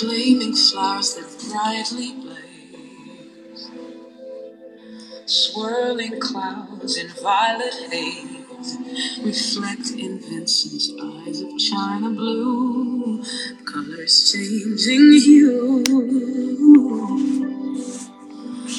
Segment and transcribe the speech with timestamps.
[0.00, 3.70] Flaming flowers that brightly blaze.
[5.26, 8.78] Swirling clouds in violet haze
[9.22, 13.22] reflect in Vincent's eyes of china blue,
[13.66, 15.84] colors changing hue.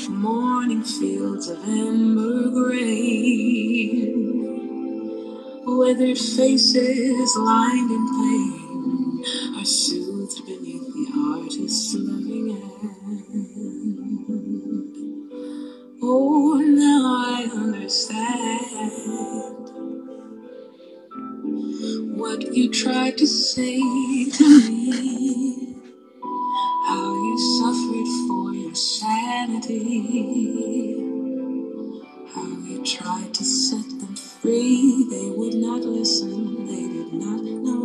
[0.09, 4.07] Morning fields of amber grain,
[5.67, 8.61] weathered faces lined in pain
[9.55, 10.10] are beneath
[11.51, 13.27] artist's loving hand.
[16.01, 18.61] Oh, now I understand
[22.17, 23.81] what you tried to say
[24.29, 25.75] to me.
[26.87, 29.91] How you suffered for your sanity.
[32.33, 35.05] How you tried to set them free.
[35.09, 37.80] They would not listen, they did not know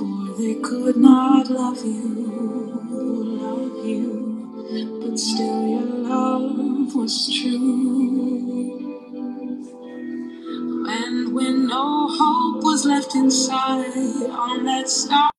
[0.00, 2.80] for they could not love you,
[3.42, 8.78] love you, but still your love was true.
[10.88, 13.94] And when no hope was left inside
[14.30, 15.30] on that star,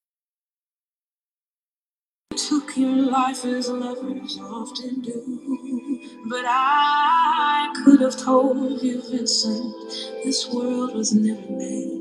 [2.36, 6.00] took your life as lovers often do.
[6.30, 9.74] But I could have told you, Vincent,
[10.24, 12.01] this world was never made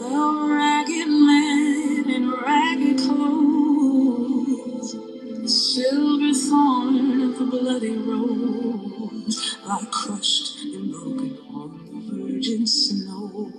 [0.00, 0.08] The
[0.48, 10.90] ragged man in ragged clothes, the silver thorn of the bloody rose, lie crushed and
[10.90, 13.52] broken on the virgin snow.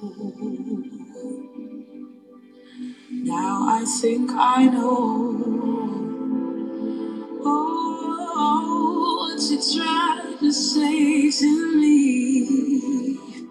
[3.12, 5.38] Now I think I know
[7.46, 13.21] oh, what you tried to say to me.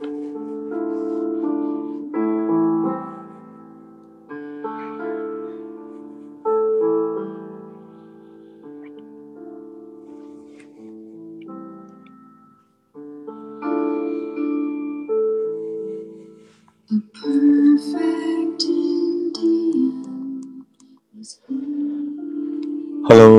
[0.00, 0.14] Hello，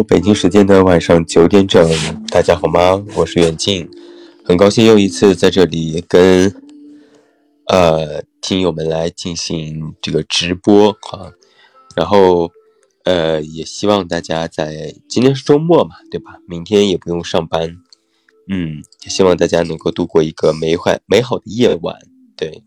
[0.04, 1.90] 北京时间的晚上九点整，
[2.30, 3.02] 大家好吗？
[3.16, 3.90] 我是远近，
[4.50, 6.52] 很高兴又一次在这里跟
[7.68, 11.32] 呃听友们来进行这个直播啊。
[11.96, 12.50] 然后
[13.04, 16.40] 呃，也希望大家在今天是周末嘛，对吧？
[16.48, 17.78] 明天也不用上班，
[18.48, 22.00] 嗯，也希望大家能够度过一个美坏美好的夜晚。
[22.36, 22.64] 对，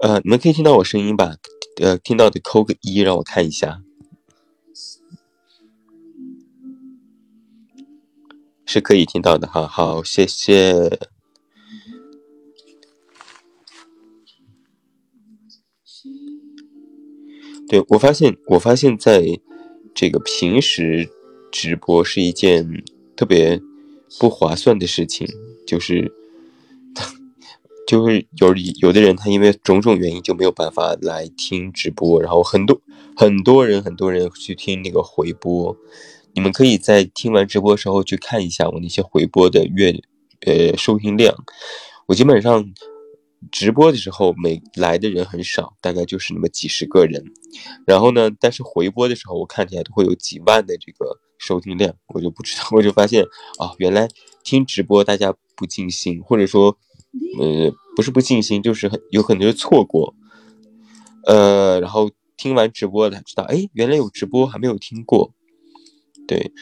[0.00, 1.36] 呃，你们可以听到我声音吧？
[1.80, 3.80] 呃，听到的扣个一，让我看一下，
[8.70, 9.66] 是可以听到的哈。
[9.66, 10.98] 好，谢谢。
[17.66, 19.40] 对我发现，我发现在
[19.94, 21.08] 这个平时
[21.50, 22.84] 直播是一件
[23.16, 23.58] 特别
[24.20, 25.26] 不划算的事情，
[25.66, 26.12] 就是，
[27.86, 32.82] 就是有有的人他因为种种原因就没有办法来听直播，然后很多
[33.16, 35.74] 很多人很多人去听那个回播，
[36.38, 39.92] 你们可以在听完直播时候去看一下我那些回播的月
[40.46, 41.34] 呃收听量，
[42.06, 42.72] 我基本上。
[43.52, 47.24] 直播的时候，每来的人很少，大概就是那么几十个人。
[47.86, 51.94] 然后呢，但是回播的时候，我看起来都会有几万的这个收听量。
[52.08, 53.22] 我就不知道，我就发现
[53.60, 54.08] 啊，原来
[54.42, 56.76] 听直播大家不尽兴，或者说，
[57.40, 60.16] 呃，不是不尽兴，就是很有可能就错过。
[61.26, 65.32] 呃，然后听完直播才知道，哎，原来有直播还没有听过。
[66.28, 66.52] 对，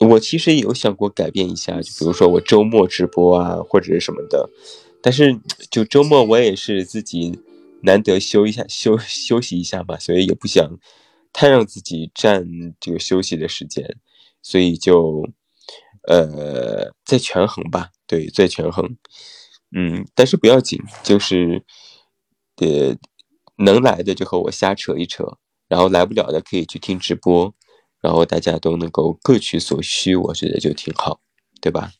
[0.00, 4.50] 我其实有想过改变一下，就比如说我周末直播啊，或者是什么的。
[5.00, 5.38] 但是，
[5.70, 7.38] 就周末我也是自己
[7.82, 10.78] 难得休一下休休息一下嘛，所以也不想
[11.32, 12.44] 太让自己占
[12.80, 13.98] 这个休息的时间，
[14.42, 15.22] 所以就
[16.08, 18.96] 呃再权衡吧，对，再权衡，
[19.70, 21.62] 嗯，但是不要紧，就是
[22.56, 22.96] 呃
[23.58, 25.38] 能来的就和我瞎扯一扯，
[25.68, 27.54] 然后来不了的可以去听直播，
[28.06, 31.18] 然后大家都能够各取所需，我觉得就挺好，
[31.60, 31.90] 对吧？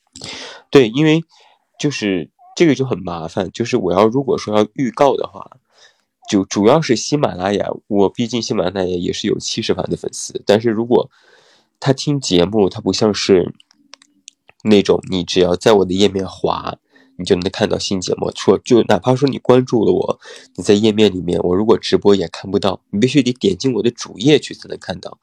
[0.71, 1.21] 对，因为
[1.81, 2.31] 就是。
[2.59, 5.59] 这个就很麻烦，就是我要如果说要预告的话，
[6.31, 11.11] 就主要是喜马拉雅，我毕竟喜马拉雅也是有七十万的粉丝，但是如果
[11.79, 13.53] 他听节目，他不像是
[14.65, 16.79] 那种你只要在我的页面滑，
[17.19, 18.33] 你就能看到新节目。
[18.35, 20.19] 说就哪怕说你关注了我，
[20.55, 25.19] 你在页面里面，我如果直播也看不到，你必须得点进我的主页去才能看到。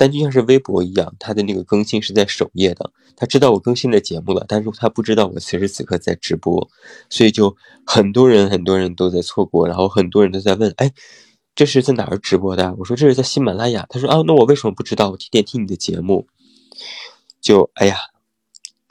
[0.00, 2.90] 但就像是微博一样，它的那个更新是在首页的。
[3.16, 6.70] 他知道我更新的节目了，但是他不知道我此时此刻在直播，
[7.10, 7.54] 所以就
[7.84, 10.90] 很多人很多人都在错过，然后很多人都在问：“哎，
[11.54, 15.10] 这是在哪儿直播的？”我说：“这是在喜马拉雅。”他说：“啊，那我为什么不知道？
[15.10, 16.26] 我天天听你的节目。”
[17.42, 17.96] 就哎呀，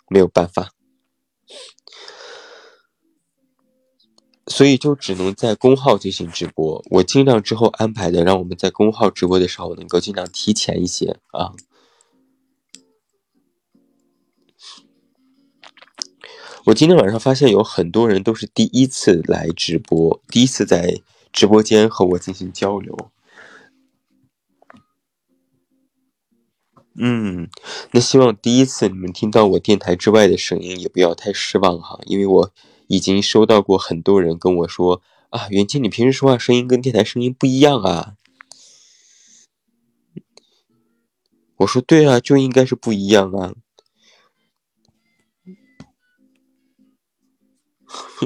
[0.09, 0.69] 没有办法。
[4.49, 6.83] 所以就只能在公号进行直播。
[6.89, 11.53] 我尽量之后安排的，让我们在公号直播的时候能够尽量提前一些啊。
[16.65, 20.99] 我今天晚上发现有很多人都是第一次来直播，第一次在
[21.31, 23.11] 直播间和我进行交流。
[26.95, 27.49] 嗯，
[27.91, 32.51] 那希望第一次你们听到我电台之外的声音也不要太失望哈，因为我。
[32.89, 38.15] 已经收到过很多人跟我说啊，袁静，你平时说话声音跟电台声音不一样啊。
[41.57, 43.53] 我说对啊，就应该是不一样啊。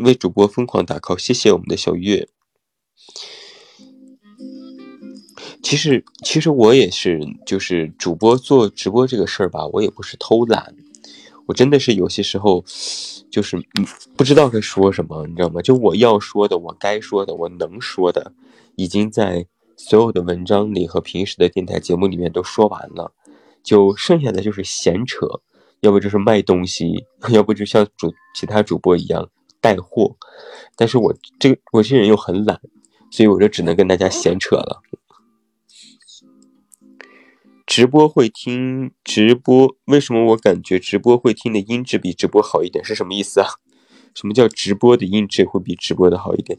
[0.02, 2.30] 为主播疯狂打 call，谢谢我们的小月。
[5.62, 10.76] 其实，其实我也是，就是主播做直播这个事儿吧，我也不是偷懒。
[11.46, 12.64] 我真的是有些时候，
[13.30, 13.58] 就是，
[14.16, 15.62] 不知道该说什么，你知道吗？
[15.62, 18.34] 就我要说的，我该说的，我能说的，
[18.76, 19.46] 已经在
[19.76, 23.12] 所有的文章里和平时的电台节目里面都说完了，
[23.62, 25.28] 就剩下的就是闲扯，
[25.82, 30.16] 要不就是卖东西，要不就像主其他主播一样带货。
[30.76, 32.60] 但是我这个我这人又很懒，
[33.12, 34.82] 所以我就只能跟大家闲扯了。
[37.76, 42.86] 直播会听直播，为什么我感觉直播会听的音质比直播好一点？
[42.86, 43.48] 是什么意思啊？
[44.14, 46.56] 什么叫直播的音质会比直播的好一点？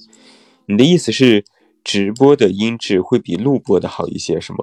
[0.66, 1.44] 你的意思是
[1.85, 4.59] 直播的音质会比录播的好一些，是吗？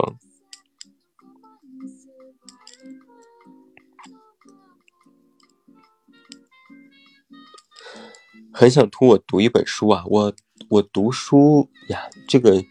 [8.51, 10.33] 很想图我读一本书啊，我
[10.67, 12.61] 我读书呀，这个。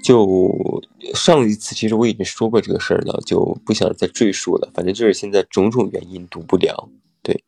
[0.00, 0.80] 就
[1.14, 4.70] 上一次，其实我已经说过这个事儿了，就不想再赘述了。
[4.74, 6.88] 反正就是现在种种原因读不了。
[7.22, 7.44] 对，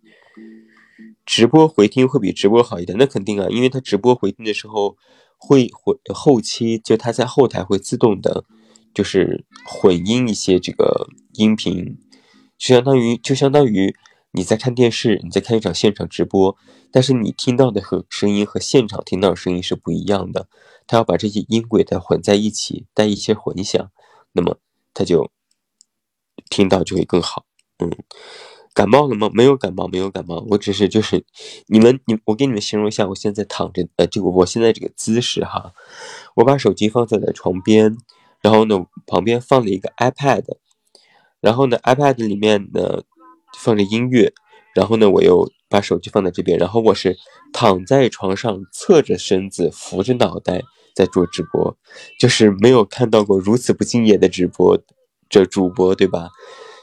[1.27, 4.97] 直播回听会比直播好一点，那肯定啊，因为他直播回听的时候
[5.39, 8.45] 会混后期，就他在后台会自动的，
[8.93, 11.99] 就是混音一些这个音频，
[12.59, 13.95] 就相当于就相当于
[14.33, 16.57] 你在看电视，你在看一场现场直播，
[16.91, 20.49] 但是你听到的和声音和现场听到的声音是不一样的。
[20.91, 23.93] 他要把这些音轨的混在一起，带一些混响，
[24.33, 24.59] 那么
[24.93, 25.31] 他就
[26.51, 27.47] 听到就会更好。
[27.79, 27.89] 嗯，
[28.75, 29.31] 感冒了吗？
[29.33, 31.25] 没有感冒，没有感冒，我只是就是
[31.69, 35.73] 你们你我给你们形容一下，我现在躺着呃，这个我现在这个姿势哈，
[36.35, 37.97] 我把手机放在了床边，
[38.43, 40.45] 然后呢旁边放了一个 iPad，
[41.41, 43.05] 然后呢 iPad 里面呢
[43.61, 44.33] 放着音乐，
[44.75, 47.17] 然后呢我又把手机放在这边，然后我是
[47.53, 50.65] 躺在床上侧着身子扶着脑袋。
[51.01, 51.75] 在做直播，
[52.19, 54.79] 就是没有看到过如此不敬业的直播
[55.31, 56.29] 这主播，对吧？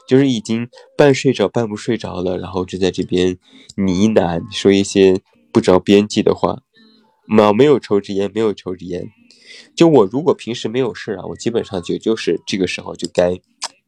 [0.08, 3.38] 就是已经半睡着半不睡着了，然后就在这边
[3.76, 5.20] 呢喃说一些
[5.52, 6.62] 不着边际的话。
[7.28, 9.06] 没没有抽支烟，没有抽支烟。
[9.76, 13.38] 就我如果平时没有事啊，我基本上就就是这个时候就该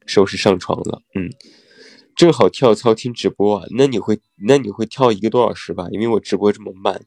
[0.04, 1.02] 收拾上床了。
[1.14, 1.30] 嗯，
[2.14, 5.88] 正好跳操听直播啊，那你会那你会跳一个多小时吧？
[5.90, 7.02] 因为我直播这么慢。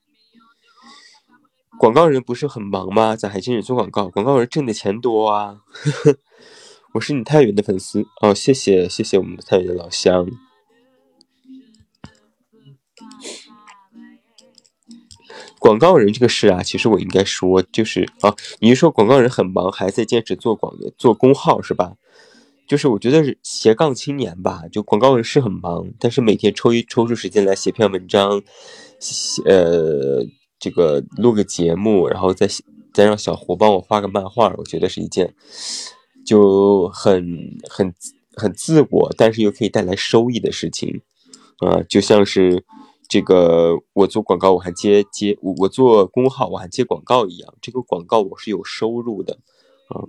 [1.79, 3.15] 广告人不是很忙吗？
[3.15, 4.07] 咋还兼着做广告？
[4.09, 5.57] 广告人挣的钱多啊！
[6.93, 10.27] 我是你太原的粉丝哦，谢谢谢谢我们的太原的老乡。
[15.59, 21.95] 广告人这个事啊，其实我应该说，就是啊，你是说广告人很忙，还在坚持做广做公号是吧？
[22.67, 28.41] 就是我觉得是斜杠青年吧，就广告人是很忙，但是每天抽一抽出时间来写篇文章，
[28.99, 30.25] 写呃。
[30.63, 32.47] 这个录个节目，然后再
[32.93, 35.35] 再让小胡帮我画个漫画，我觉得是一件
[36.25, 37.93] 就很很
[38.33, 41.01] 很自我，但是又可以带来收益的事情。
[41.59, 42.63] 啊，就像是
[43.09, 49.39] 这个我做广告我还接接我我做公号我还接广告一样，这个广告我是有收入的。
[49.89, 49.99] 啊，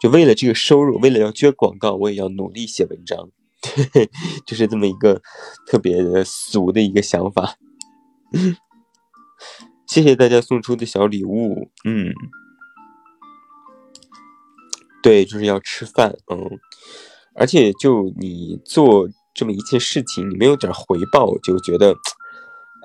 [0.00, 3.28] 就为了这个收入，为了要接广告，我也要努力写文章，
[4.46, 5.20] 就是这么一个
[5.66, 7.56] 特别俗的一个想法。
[9.86, 12.12] 谢谢大家送出的小礼物，嗯，
[15.02, 16.58] 对，就是要吃饭，嗯，
[17.34, 21.94] 而且就你做这么一件事情，你没有点回报，就觉得，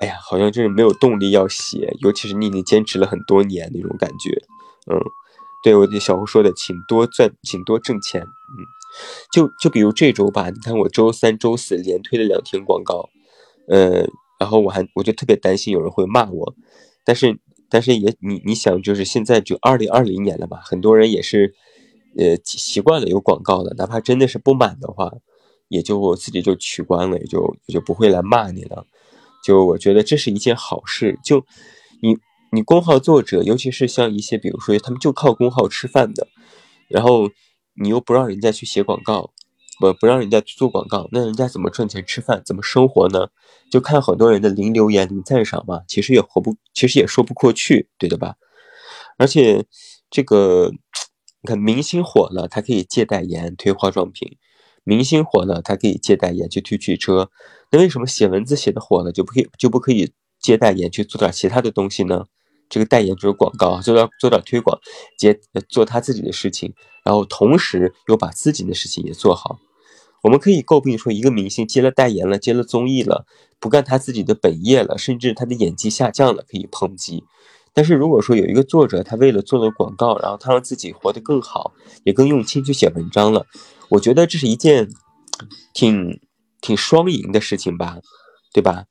[0.00, 4.30] 哎呀，好像就是没有动力要写，尤其是你已经坚持了很多年那种感觉，
[4.92, 5.00] 嗯，
[5.64, 8.56] 对我的小胡说的，请多赚，请多挣钱，嗯，
[9.32, 13.08] 就就比如这周吧，你看我周三、周四连推了两天广告，
[13.68, 16.54] 嗯，然后我还我就特别担心有人会骂我。
[17.10, 21.52] 但是，但是也你你想，就是现在就二零二零年了吧，很多人也是，
[22.16, 25.10] 呃，习惯了有广告的，哪怕真的是不满的话，
[25.66, 28.86] 也就我自己就取关了，也就也就不会来骂你了。
[29.44, 31.18] 就我觉得这是一件好事。
[31.24, 31.44] 就
[32.00, 32.16] 你
[32.52, 36.28] 你公号作者，尤其是像一些比如说他们就靠公号吃饭的，
[36.88, 37.28] 然后
[37.74, 39.32] 你又不让人家去写广告。
[39.80, 43.28] 不不让人家去做广告，那人家怎么赚钱吃饭，怎么生活呢？
[43.70, 48.34] 就看很多人的零留言、零赞赏嘛，其实也活不，其实也说不过去，对的吧？
[49.16, 49.64] 而且
[50.10, 50.70] 这个，
[51.42, 54.36] 你看明星火了，他可以借代言推化妆品；
[54.84, 57.30] 明星火了，他可以借代言去推汽车。
[57.70, 62.26] 那为什么写文字写的火了，就不可以就不可以借代言去做点其他的东西呢？
[62.68, 64.78] 这个代言就是广告，做点做点推广，
[65.18, 66.72] 接做他自己的事情，
[67.04, 69.58] 然后同时又把自己的事情也做好。
[70.22, 73.24] 我们可以诟病说，一个明星接了代言了，接了综艺了，
[73.58, 77.24] 不干他自己的本业了，甚至他的演技下降了，可以抨击。
[77.72, 81.72] 但是如果说有一个作者，他为了做了广告，然后他让自己活得更好，
[82.04, 83.46] 也更用心去写文章了，
[83.88, 84.90] 我觉得这是一件
[85.72, 86.20] 挺
[86.60, 87.98] 挺双赢的事情吧，
[88.52, 88.84] 对吧？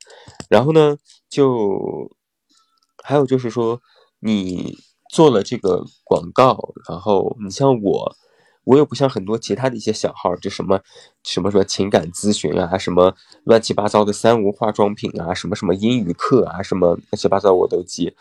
[0.48, 0.96] 然后呢，
[1.28, 2.10] 就
[3.04, 3.80] 还有就是说，
[4.18, 4.78] 你
[5.12, 8.16] 做了这个广告，然后你像我。
[8.64, 10.80] 我又不像很多其他的一些小号，就什么
[11.24, 13.14] 什么什么情感咨询啊，什么
[13.44, 18.14] 乱七八糟的三无化妆品啊，什么什么英语课啊，什么乱七八糟我都接。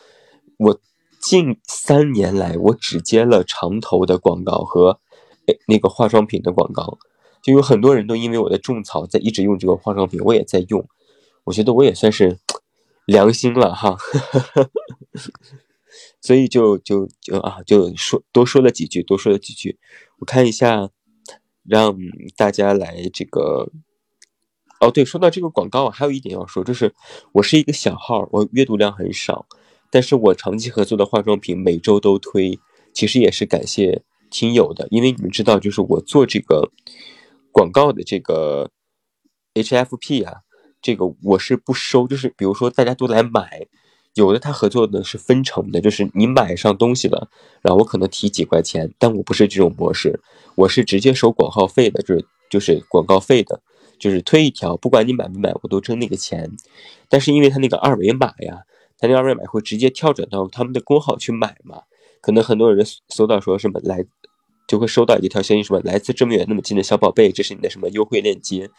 [0.57, 0.79] 我
[1.19, 4.99] 近三年来，我只接了长头的广告和
[5.67, 6.97] 那个化妆品的广告，
[7.43, 10.87] 就有很多人都因为我的种草在一直用这个化妆品，我也在用。
[11.43, 12.39] 我觉得我也算是
[13.05, 13.97] 良心了哈。
[16.21, 19.77] 所以就就就啊，就说多说了几句，多说了几句。
[20.19, 20.89] 我看一下，
[21.63, 21.97] 让
[22.35, 23.71] 大家来这个。
[24.81, 26.93] 哦，对，说到这个广告，还有一点要说，就是
[27.33, 29.45] 我是一个小号，我阅读量很少，
[29.91, 32.57] 但是我长期合作的化妆品每周都推，
[32.93, 36.71] 其实也是感谢听友的，因为你们知道，就是我做这个
[37.51, 38.71] 广告的这个
[39.53, 40.37] HFP 啊，
[40.81, 43.67] 这个我是不收，就是比如说大家都来买。
[44.19, 47.29] 有的他合作的是分成的，就是你买上东西了，
[47.61, 50.19] 然后我可能提几块钱，但我不是这种模式，
[50.55, 53.61] 我是直接收广告费的，就是就是广告费的，
[53.97, 56.51] 就是推一条，不管你买不买，我都挣那个钱。
[57.07, 58.63] 但是因为他那个二维码呀，
[58.97, 61.83] 他那二维码会直接跳转到他们的公号去买嘛，
[62.19, 64.03] 可能很多人搜到说什么来
[64.67, 68.69] 就会收到一条消息，什么来自这么远那么近的小宝贝，这是你的什么优惠链接？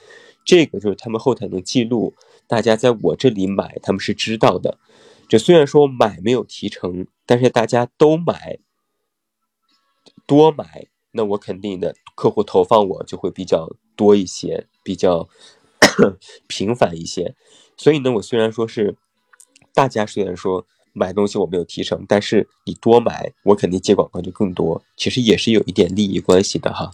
[0.44, 2.14] 这个就是他们后台能记录
[2.46, 4.78] 大家在我这里买，他们是知道的。
[5.30, 8.58] 就虽然说买没有提成，但是大家都买，
[10.26, 15.28] 多买，那我肯定的客户投放我就会比较多一些，比较
[16.48, 17.34] 频繁一些。
[17.76, 18.96] 所以呢，我虽然说是
[19.72, 20.66] 大家虽然说。
[20.92, 24.82] 买东西我没有提成，但是你多买，我肯定接广告就更多。
[24.96, 26.90] 其实也是有一点利益关系的哈，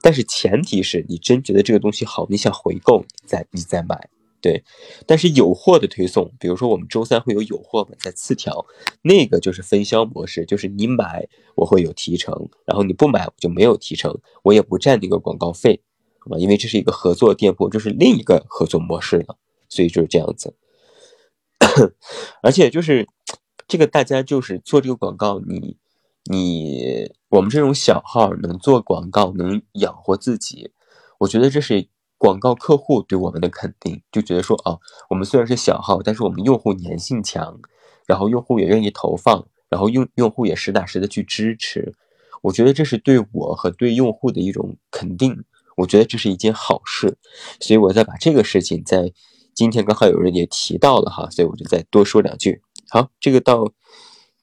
[0.00, 4.08] 但是前提是你真觉得这个东西好，你想回购，你再你再买，
[4.44, 4.62] 对。
[5.06, 8.66] 但是有货的推送，比如说我们周三会有有货嘛，在次条，
[9.00, 15.80] 那个就是分销模式，就是你买我会有提成，然后你不买我就没有提成，我也不占那个广告费，
[16.30, 19.38] 啊，因为这是一个合作店铺，这是另一个合作模式了，
[19.70, 20.54] 所以就是这样子。
[22.42, 23.08] 而且就是
[23.66, 25.78] 这个，大家就是做这个广告，你
[26.24, 30.70] 你我们这种小号能做广告，能养活自己，
[31.18, 34.78] 我觉得这是广告客户对我们的肯定，就觉得说啊，
[35.10, 37.60] 我们虽然是小号，但是我们用户粘性强，
[38.06, 41.94] 然后用户也愿意投放，然后用用户也实打实的去支持，
[42.42, 45.44] 我觉得这是对我和对用户的一种肯定，
[45.76, 47.18] 我觉得这是一件好事，
[47.60, 49.12] 所以我再把这个事情在。
[49.56, 52.60] 今天刚好有人也提到了哈，所以我就再多说两句。
[52.88, 53.72] 好，这个到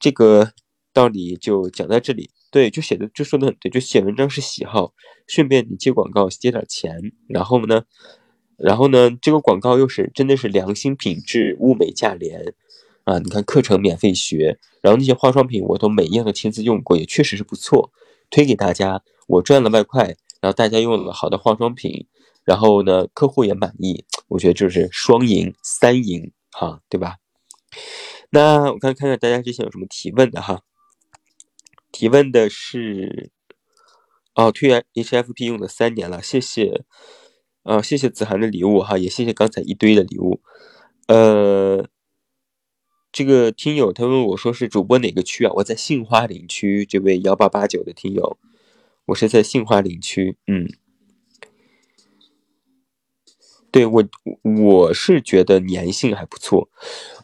[0.00, 0.52] 这个
[0.94, 2.30] 道理就讲到这里。
[2.52, 4.92] 对，就写的就说的很对，就写文章是喜好，
[5.26, 7.82] 顺便你接广告接点钱，然后呢，
[8.58, 12.54] 然后呢，这个广告又是真的是良心品质，物美价廉
[13.04, 13.18] 啊！
[13.18, 17.90] 你看课程免费学，然后那些化妆品我都每一样都亲自用过，也确实是不错，
[18.30, 20.04] 推给大家，我赚了外快，
[20.40, 22.06] 然后大家用了好的化妆品。
[22.44, 27.16] 然后呢，客户也满意，我觉得就是双赢、三赢，哈，对吧？
[28.30, 30.60] 那我看看看大家之前有什么提问的哈？
[31.92, 33.30] 提问的是，
[34.34, 36.84] 哦，推 HFP 用了三年了，谢谢，
[37.62, 40.40] 啊，谢谢子涵的礼物哈，也谢谢刚才一堆的礼物。
[41.06, 41.86] 呃，
[43.12, 45.52] 这个听友他问我说是主播哪个区啊？
[45.56, 48.38] 我在杏花林区，这位幺八八九的听友，
[49.04, 50.68] 我是在杏花林区，嗯。
[53.70, 54.04] 对我，
[54.66, 56.68] 我是觉得粘性还不错，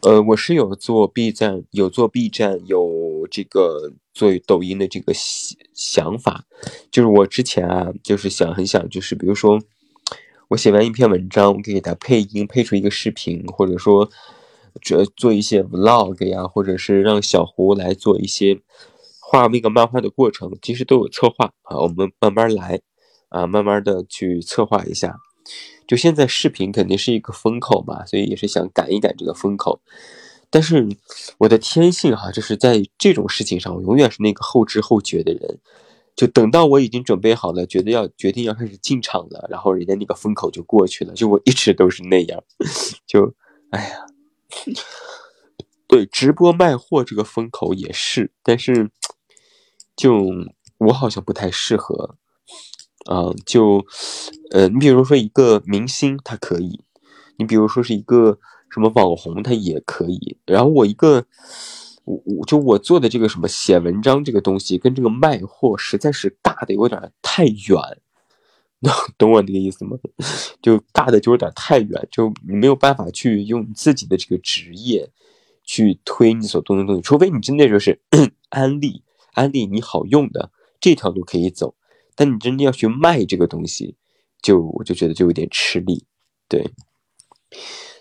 [0.01, 5.13] 呃，我是有做 B 站，有做 B 站，有这个做抖音的这个
[5.73, 6.43] 想法，
[6.91, 9.57] 就是我之前啊，就是想很想，就是比如说
[10.49, 14.09] 我写完一篇文章，我可以给它配音，配出一个视频，或者说
[14.81, 18.59] 这做一些 vlog 呀，或者是让小胡来做一些
[19.21, 22.81] 画那个漫画的过程，其实都有策划啊，我们慢慢来
[23.29, 25.15] 啊，慢慢的去策划一下。
[25.87, 29.79] 就现在视频肯定是一个风口嘛，所以也是想赶一赶这个风口。
[30.49, 30.87] 但是
[31.37, 35.59] 我的天性哈，就是在这种事情上，我永远是那个后知后觉的人。
[36.15, 41.13] 就等到我已经准备好了，觉得要决定要开始进场了，然后人家那个风口就过去了。
[41.13, 42.43] 就我一直都是那样，
[43.07, 43.33] 就
[43.69, 44.05] 哎呀，
[45.87, 48.89] 对直播卖货这个风口也是，但是
[49.95, 50.25] 就
[50.79, 52.17] 我好像不太适合。
[53.05, 53.85] 啊，就，
[54.51, 56.81] 呃，你比如说一个明星，他可以；
[57.37, 58.37] 你比如说是一个
[58.71, 60.37] 什么网红，他也可以。
[60.45, 61.25] 然后我一个，
[62.05, 67.77] 我我就我做的这个什么写文章这个东西，跟这个卖货实在是尬的有点太远，
[68.79, 69.97] 能 懂我那个意思吗？
[70.61, 75.09] 就尬的就有点太远，就你没有办法去用自己的这个职业
[75.63, 78.01] 去推你所动的东西，除非你真的就是
[78.49, 79.03] 安利，
[79.33, 81.75] 安利你好用的这条路可以走。
[82.15, 83.95] 但你真的要去卖这个东西，
[84.41, 86.03] 就我就觉得就有点吃力，
[86.49, 86.69] 对。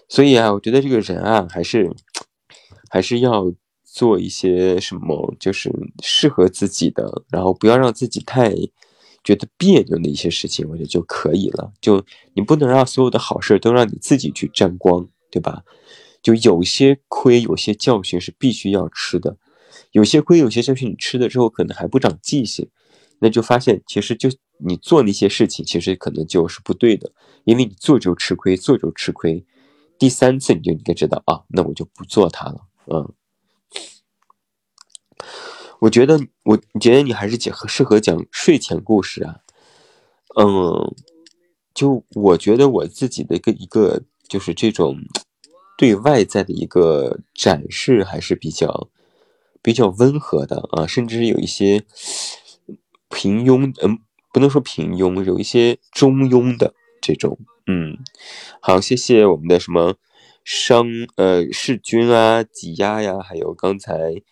[0.08, 1.94] 所以啊，我觉得这个人啊，还是
[2.90, 3.52] 还是要
[3.84, 5.70] 做一些什么，就是
[6.02, 8.54] 适合自己的，然后不要让自己太
[9.22, 11.72] 觉得别扭的一些事情，我觉得就可以了。
[11.80, 15.62] 就你不能让所有的好事都让你自己去沾光，对吧？
[16.22, 19.36] 就有些亏，有些教训是必须要吃的，
[19.92, 22.68] 有些亏，有些教训，你吃了之后可能还不长记性。
[23.20, 27.12] 那就发现，其实就你做那些事情，其实可能就是不对的，
[27.44, 29.44] 因为你做就吃亏，做就吃亏。
[29.98, 32.66] 第三次你就应该知道啊，那我就不做它了。
[32.86, 33.12] 嗯，
[35.80, 39.40] 我觉得我觉得你还是讲适合讲睡前故事啊。
[40.36, 40.94] 嗯，
[41.74, 44.96] 就我觉得我自己的一个一个就是这种
[45.76, 48.88] 对外在的一个展示还是比较
[49.60, 51.84] 比较温和的啊，甚至有一些。
[53.10, 53.98] 平庸，嗯，
[54.34, 57.38] 不能说平庸，有一些中庸的这种，
[57.70, 57.98] 嗯，
[58.62, 59.96] 好，谢谢我们的什么
[60.42, 64.22] 商，呃，世军啊，挤压呀，还有刚才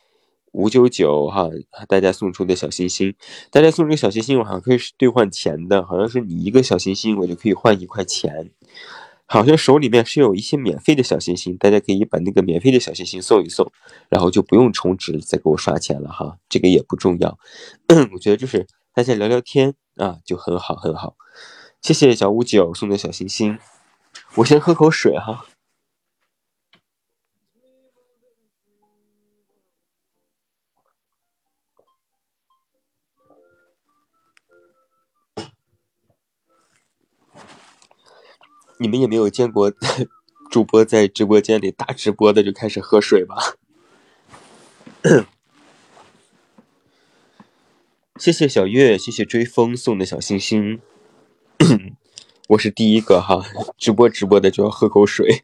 [0.53, 1.51] 五九九哈，
[1.87, 3.15] 大家送出的小心心，
[3.51, 8.53] 大家送这个小心心，我好像可以兑换钱的，好像是你一个小心心，我就可以换一块钱。
[9.27, 13.71] 好像手里面是有一些免费的小心心，大家可以把那个免费的小心心送一送，
[14.09, 17.39] 然后就不用充值再给我刷钱了哈，这个也不重要。
[18.15, 21.17] 我觉得就是大家聊聊天啊，就很好很好。
[21.83, 23.59] 谢谢小五九送的小心心，
[24.37, 25.47] 我先喝口水哈。
[38.79, 39.73] 你们也没有见过
[40.51, 43.37] 主播在直播间里大直播的就开始喝水吧？
[48.19, 50.81] 谢谢小月，谢谢追风送的小星星。
[52.49, 53.43] 我是第一个哈，
[53.77, 55.43] 直播直播的就要喝口水。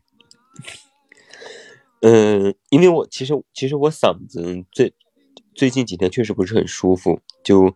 [2.01, 4.93] 嗯，因为我其实其实我嗓子最
[5.55, 7.75] 最近几天确实不是很舒服，就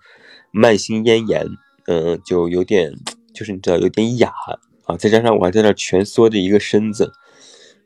[0.51, 1.47] 慢性咽炎，
[1.87, 2.93] 嗯，就有点
[3.35, 4.33] 就是你知道有点哑。
[4.85, 7.13] 啊，再加上我还在那蜷缩着一个身子，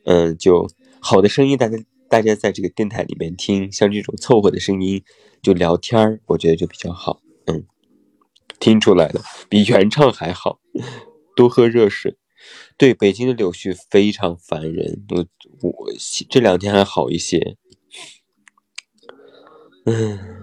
[0.05, 0.69] 嗯，就
[1.01, 5.03] 好的声音，大家大家在这个电台里面听，像这种凑合的声音，
[5.41, 7.23] 就聊天儿，我觉得就比较好，
[8.61, 10.61] 听出来了，比原唱还好。
[11.35, 12.17] 多喝热水。
[12.77, 15.27] 对，北京的柳絮非常烦人，我
[15.63, 15.93] 我
[16.29, 17.57] 这两天还好一些，
[19.85, 20.37] 嗯。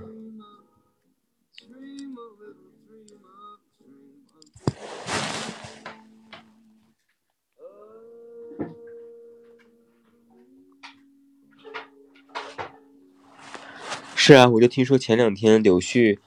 [14.19, 16.19] 是啊，我就听说前两天柳絮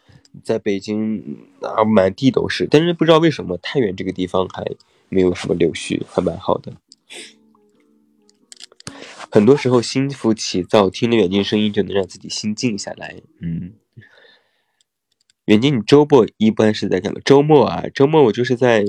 [0.44, 4.64] 在北京啊满地都是，但是不知道为什么太原这个地方还
[5.08, 6.72] 没有什么柳絮，还蛮好的。
[9.32, 13.20] 很多时候心浮气躁，听了远近声音就能让自己心静下来。
[13.40, 13.74] 嗯，
[15.44, 17.20] 远近，你周末一般是在干嘛？
[17.24, 18.84] 周末啊，周末我就是在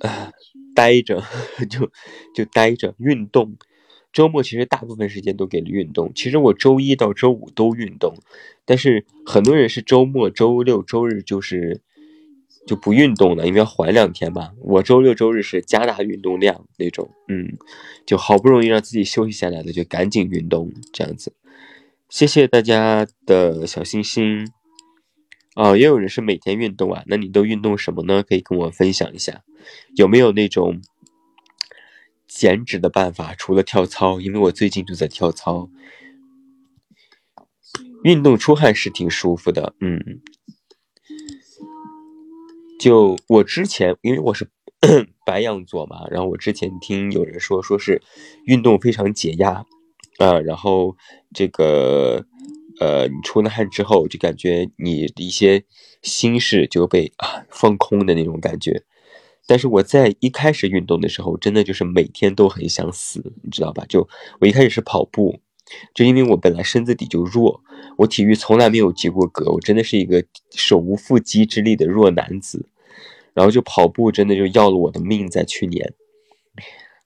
[0.00, 0.32] 啊
[0.74, 1.22] 待着，
[1.70, 1.90] 就
[2.34, 3.56] 就待着运动。
[4.16, 6.10] 周末其实大部分时间都给了运动。
[6.14, 8.14] 其实我周一到周五都运动，
[8.64, 11.82] 但是很多人是周末、周六、周日就是
[12.66, 14.52] 就不运动了，因为要缓两天嘛。
[14.62, 17.58] 我周六周日是加大运动量那种，嗯，
[18.06, 21.34] 就好不容易让自己休息下来了，就赶紧运动这样子。
[22.08, 24.50] 谢谢大家的小心心。
[25.56, 28.22] 哦，也有人是每天运动啊，那你都运动什么呢？
[28.22, 29.42] 可以跟我分享一下，
[29.94, 30.80] 有没有那种？
[32.26, 35.70] 减脂的办法除了跳操，因为我最近就在跳操。
[38.02, 40.20] 运动出汗是挺舒服的，嗯。
[42.78, 44.48] 就我之前，因为我是
[45.24, 48.02] 白羊座嘛，然后我之前听有人说，说是
[48.44, 49.64] 运动非常解压
[50.18, 50.96] 啊，然后
[51.34, 52.26] 这个
[52.78, 55.64] 呃，你出了汗之后，就感觉你的一些
[56.02, 58.84] 心事就被啊 放空的那种感觉。
[59.46, 63.84] 但是我在一开始运动的时候，真的就是每天都很想死，你知道吧？
[63.88, 64.08] 就
[64.40, 65.40] 我一开始是跑步，
[65.94, 67.62] 就因为我本来身子底就弱，
[67.98, 72.68] 我体育从来没有及过格，我真的是一个手无缚鸡之力的弱男子。
[73.34, 75.92] 然后就跑步真的就要了我的命，在去年。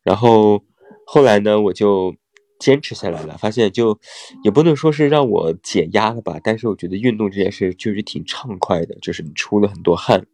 [0.05, 0.63] 然后
[1.05, 2.15] 后来呢，我就
[2.61, 3.99] 坚持下来了，发现就
[4.45, 10.25] 也不能说是让我解压了吧，但是我觉得运动这件事就是挺畅快的，就是你出了很多汗。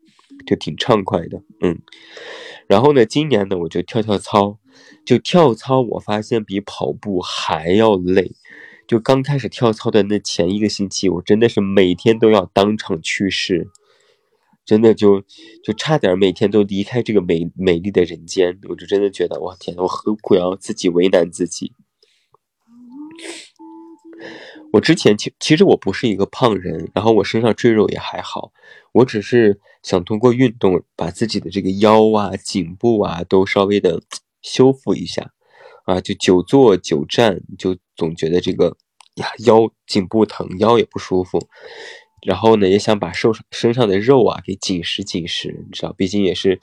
[0.44, 1.78] 就挺畅快的，嗯，
[2.66, 4.58] 然后呢，今年呢，我就跳跳操，
[5.04, 8.32] 就跳操，我发现比跑步还要累。
[8.86, 13.66] 就刚开始跳操的那前一个星期，我真的是每天都要当场去世，
[14.64, 15.22] 真的就
[15.64, 18.60] 就差点每天都离开这个美美丽的人间。
[18.68, 21.72] 我就真的觉得，哇天，我何苦要自己为难自己？
[24.72, 28.52] 我之前其其实我不是一个胖人，然后我身上赘肉也还好，
[28.92, 34.02] 我只是想通过运动把自己的这个腰啊、颈部啊都稍微的
[34.42, 35.32] 修复一下，
[35.84, 38.76] 啊，就久坐久站，就总觉得这个
[39.14, 41.48] 呀腰颈部疼，腰也不舒服，
[42.26, 46.60] 然后呢也想把瘦身上的肉啊给紧实紧实，你知道，毕竟也是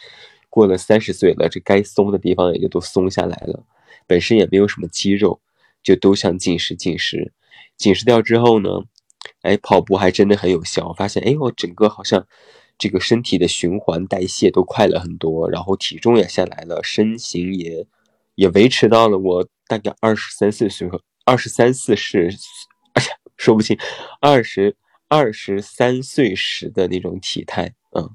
[0.50, 3.64] 过了三十岁了，这该松的地方也就都松下来了，
[4.06, 5.42] 本身也没有什么肌肉，
[5.82, 7.34] 就都想紧实紧实。
[7.78, 8.70] 紧实掉之后呢，
[9.42, 10.88] 哎，跑步还真的很有效。
[10.88, 12.26] 我发现，哎，我整个好像
[12.78, 17.86] 这个身体的循环代谢都快了很多，然后体重也下来了，身形也
[18.36, 20.90] 也维持到了我大概二十三四岁，
[21.26, 22.30] 二十三四是，
[22.94, 23.78] 哎呀，说不清，
[24.22, 24.76] 二十
[25.08, 27.74] 二十三岁时的那种体态。
[27.96, 28.10] 嗯，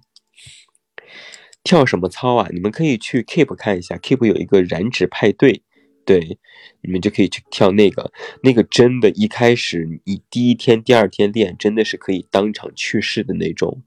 [1.63, 2.49] 跳什么操啊？
[2.53, 5.63] 你们可以去 Keep 看一下，Keep 有一个燃脂派对。
[6.09, 6.39] 对，
[6.81, 8.11] 你们就可以去跳那个，
[8.43, 13.83] 那个真的，一开始你第一天、第二天练，真的是可以当场去世的那种。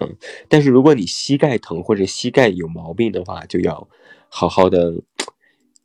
[0.00, 0.16] 嗯，
[0.48, 3.86] 但是如果你膝盖疼或者膝盖有毛病的话，就要
[4.30, 5.02] 好好的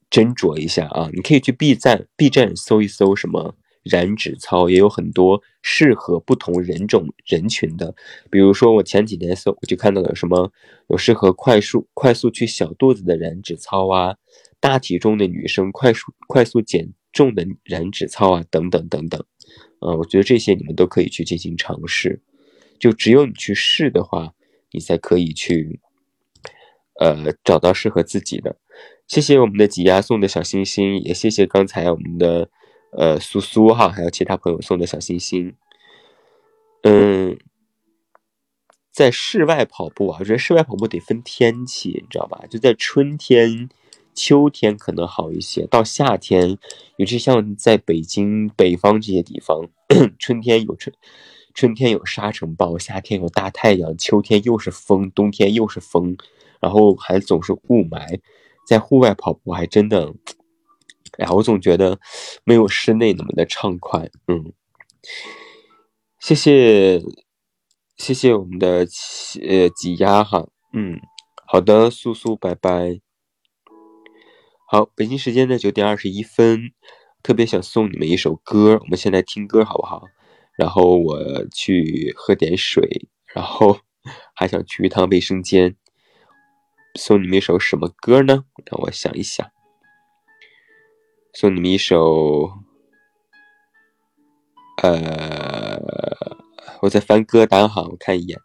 [0.09, 1.09] 斟酌一下啊。
[1.11, 7.93] 你可以去 B 站 B 站搜一搜什么燃脂操，也有很多适合不同人种人群的。
[8.31, 10.53] 比如说我前几天搜，我就看到了什么
[10.87, 14.15] 有适合快速快速去小肚子的燃脂操啊。
[14.59, 19.23] 大体重的女生快速快速减重的燃脂操啊，等等等等，
[19.79, 22.21] 啊，我觉得这些你们都可以去进行尝试。
[22.79, 24.33] 就只有你去试的话，
[24.71, 25.79] 你才可以去，
[26.99, 28.57] 呃，找到适合自己的。
[29.07, 32.49] 谢谢我们的挤压送的小星星，也谢谢刚才我们的
[32.91, 35.55] 呃苏苏哈，还有其他朋友送的小星星。
[36.81, 37.37] 嗯，
[38.91, 42.43] 在室外跑步啊，我觉得室外跑步得分天气，你知道吧？
[42.49, 43.69] 就在春天。
[44.15, 46.58] 秋天可能好一些，到夏天，
[46.95, 49.67] 尤其像在北京北方这些地方，
[50.17, 50.95] 春天有春，
[51.54, 56.17] 春天有沙尘暴，夏天有大太阳，秋天又是风，冬天又是风，
[56.62, 58.19] 然后还总是雾霾，
[58.65, 60.13] 在户外跑步还真的，
[61.17, 61.99] 哎呀，我总觉得
[62.43, 64.10] 没有室内那么的畅快。
[64.28, 64.54] 嗯，
[66.19, 67.01] 谢谢，
[67.97, 68.88] 谢谢我们的
[69.47, 70.99] 呃挤压哈，嗯，
[71.47, 73.04] 好的，苏苏，拜拜。
[74.67, 76.71] 好，北京时间的九点二十一分，
[77.21, 80.08] 特别想送你们一首歌，我们先来听歌好不好？
[80.58, 83.78] 然后我去喝点水，然后
[84.34, 85.75] 还想去一趟卫生间。
[86.95, 88.45] 送你们一首什么歌呢？
[88.65, 89.45] 让我想一想。
[91.32, 92.51] 送你们一首，
[94.82, 95.80] 呃，
[96.82, 98.39] 我在翻歌单哈，我看一眼。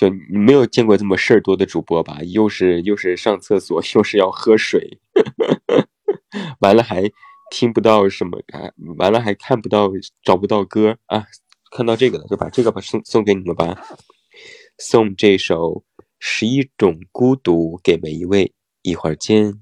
[0.00, 2.20] 就你没有见过这么事儿多的主播吧？
[2.22, 4.98] 又是又是上厕所， 又是要喝水，
[6.60, 7.02] 完了还
[7.50, 8.38] 听不到什么，
[8.96, 9.90] 完了还看不到，
[10.22, 11.26] 找不到歌啊！
[11.70, 13.78] 看到这个了，就把这个吧送送给你们吧，
[14.78, 15.74] 送这首
[16.18, 19.60] 《十一种孤独》给每一位，一会儿见。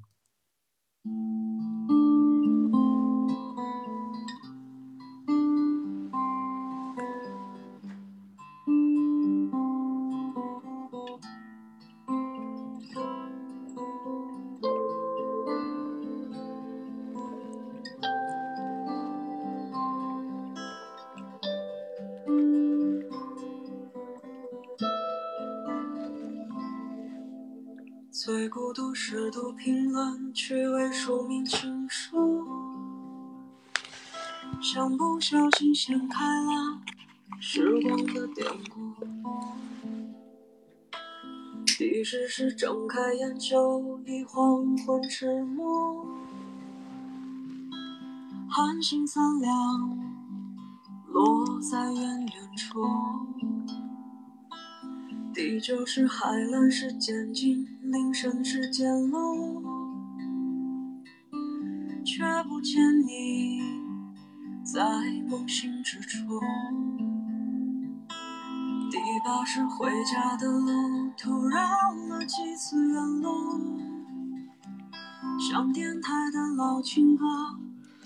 [30.38, 32.46] 评论，趣味署名情书，
[34.62, 36.80] 像不小心掀开了
[37.40, 38.94] 时光的典故。
[41.76, 46.06] 彼时是睁开眼就已黄昏迟暮，
[48.48, 49.52] 寒星三两
[51.08, 52.80] 落在远远处。
[55.34, 59.62] 地久是海蓝是渐近，铃声是渐落，
[62.18, 62.76] 却不见
[63.06, 63.60] 你
[64.64, 64.82] 在
[65.30, 66.26] 梦醒之处。
[68.90, 71.60] 第八是回家的路，突绕
[72.08, 73.30] 了几次远路，
[75.48, 77.24] 像电台的老情歌，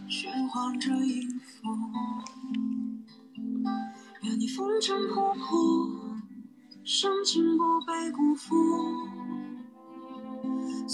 [0.07, 1.75] 循环着音符。
[4.25, 6.03] 愿你风尘仆仆。
[6.85, 8.55] 深情不被辜负，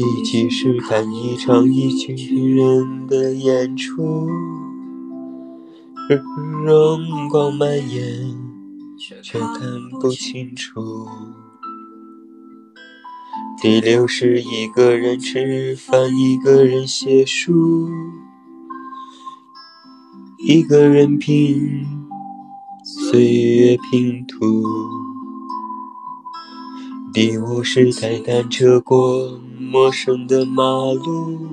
[0.00, 4.26] 第几时看一场一群人的演出，
[6.64, 8.34] 荣光满眼，
[9.22, 9.60] 却看
[10.00, 11.06] 不清楚。
[13.60, 17.90] 第六是一个人吃饭，一个人写书，
[20.38, 21.84] 一个人拼
[22.82, 24.64] 岁月拼图。
[27.12, 29.38] 第五是踩单车过。
[29.72, 31.48] 陌生的马路，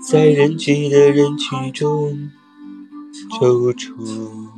[0.00, 2.30] 在人挤的人群中
[3.38, 4.48] 踌躇。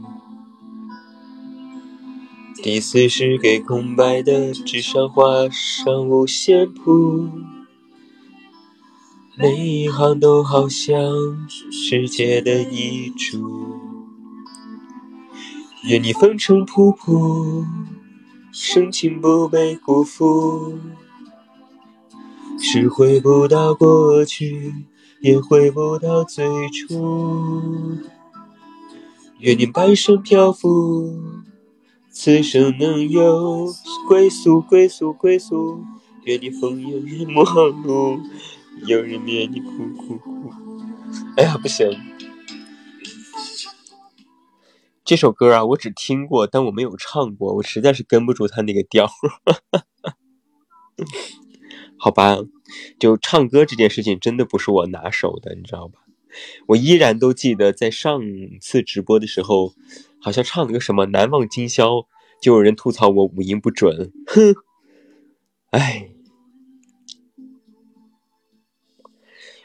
[2.62, 7.28] 第四是给空白的纸上画上五线谱，
[9.36, 10.96] 每一行都好像
[11.50, 13.76] 世界的遗嘱。
[15.82, 17.66] 愿你风尘仆仆，
[18.52, 20.78] 深情不被辜负。
[22.62, 24.72] 是回不到过去，
[25.20, 27.98] 也回不到最初。
[29.38, 31.18] 愿你半生漂浮，
[32.10, 33.74] 此生能有
[34.06, 35.82] 归宿，归宿，归宿。
[36.24, 38.20] 愿你风烟灭陌路，
[38.84, 40.52] 有人怜你哭哭哭。
[41.38, 41.90] 哎呀，不行。
[45.02, 49.08] 这首歌啊，我只听过，但我没有唱过，我实在是跟不住他那个调。
[52.02, 52.38] 好吧，
[52.98, 56.00] 就唱歌这件事情真的不是我拿手的，你知道吧？
[56.68, 58.22] 我依然都记得在上
[58.60, 59.74] 次直播的时候，
[60.18, 61.88] 好像唱了个什么《难忘今宵》，
[62.40, 64.12] 就有人吐槽我五音不准。
[64.26, 64.54] 哼，
[65.70, 66.10] 哎，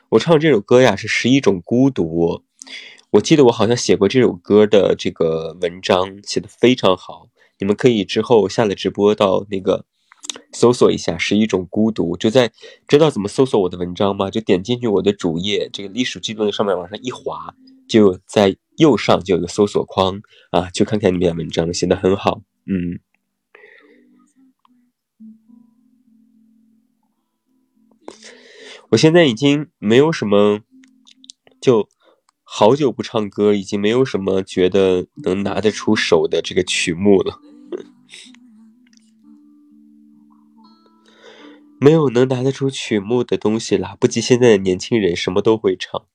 [0.10, 2.44] 我唱这首歌呀是十一种孤独。
[3.12, 7.30] 我记得我好像写过这首歌的这个文章，写的非常好。
[7.60, 9.86] 你们可以之后下了直播到那个
[10.52, 12.52] 搜索一下《是一种孤独》，就在
[12.88, 14.30] 知道怎么搜索我的文章吗？
[14.30, 17.56] 就点进去我的主页，这个历史记录的上面往上一滑，
[17.88, 20.22] 就在右上就有个搜索框
[20.52, 22.42] 啊，就看看里面文章，写的很好。
[22.66, 23.00] 嗯，
[28.90, 30.62] 我现在已经没有什么
[31.60, 31.88] 就。
[32.48, 37.40] 好久不唱歌，已经没有什么觉得能拿得出手的这个曲目了，
[41.80, 43.98] 没有能拿得出曲目的东西了。
[44.00, 46.06] 不及现在的年轻人什么都会唱。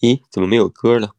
[0.00, 1.14] 咦，怎么没有歌了？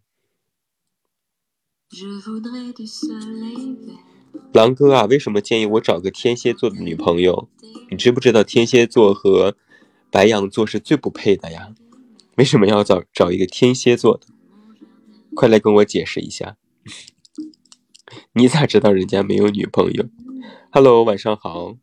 [4.54, 7.50] 狼哥啊，为什么建议我找个天蝎座的女朋友？
[7.90, 9.58] 你知不知道天蝎座和？
[10.12, 11.76] 白羊座是最不配的呀，
[12.36, 14.26] 为什么要找找一个天蝎座的？
[15.36, 16.58] 快来跟我解释一下。
[18.34, 20.10] 你咋知道人家没有女朋友
[20.72, 21.76] ？Hello，晚上好。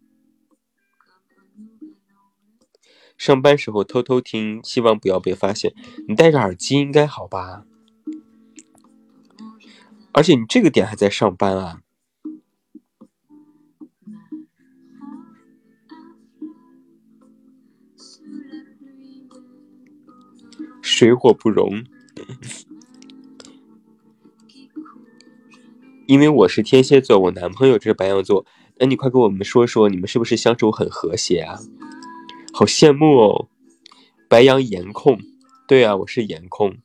[3.17, 5.75] 上班时候偷偷听，希望不要被发现。
[6.07, 7.65] 你戴着耳机应该好吧？
[10.13, 11.83] 而且你这个点还在上班啊？
[20.81, 21.85] 水火不容，
[26.07, 28.47] 因为我是天蝎座，我男朋友就是白羊座。
[28.79, 31.59] 那你快跟我们说说，你们是不是相处很和谐啊？
[32.53, 33.49] 好羡慕哦！
[34.29, 35.19] 白羊颜控，
[35.67, 36.77] 对啊，我是颜控。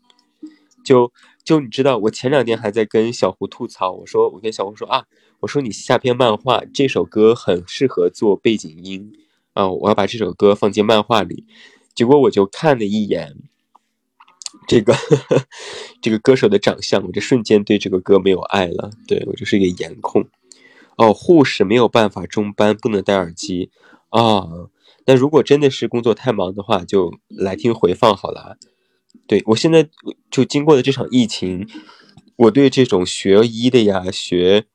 [0.84, 1.12] 就
[1.44, 5.06] 就你知道，我前两天还在跟小胡吐槽，我说我跟小胡说啊，
[5.42, 9.14] 我说你下篇漫画这首歌很适合做背景音
[9.54, 11.46] 啊，我要把这首歌放进漫画里。
[11.94, 13.36] 结果我就看了一眼。
[14.68, 14.94] 这个
[16.02, 18.92] 这个歌手的长相，我这瞬间对这个歌没有爱了。
[19.08, 20.28] 对我就是一个颜控。
[20.98, 23.72] 哦，护士没有办法中班，不能戴耳机
[24.10, 24.48] 啊。
[25.08, 28.58] 那如果真的是工作太忙的话，就来听回放好了。
[29.28, 29.90] 对我现在
[30.30, 31.68] 就经过了这场疫情，
[32.36, 34.66] 我对这种学医的呀，学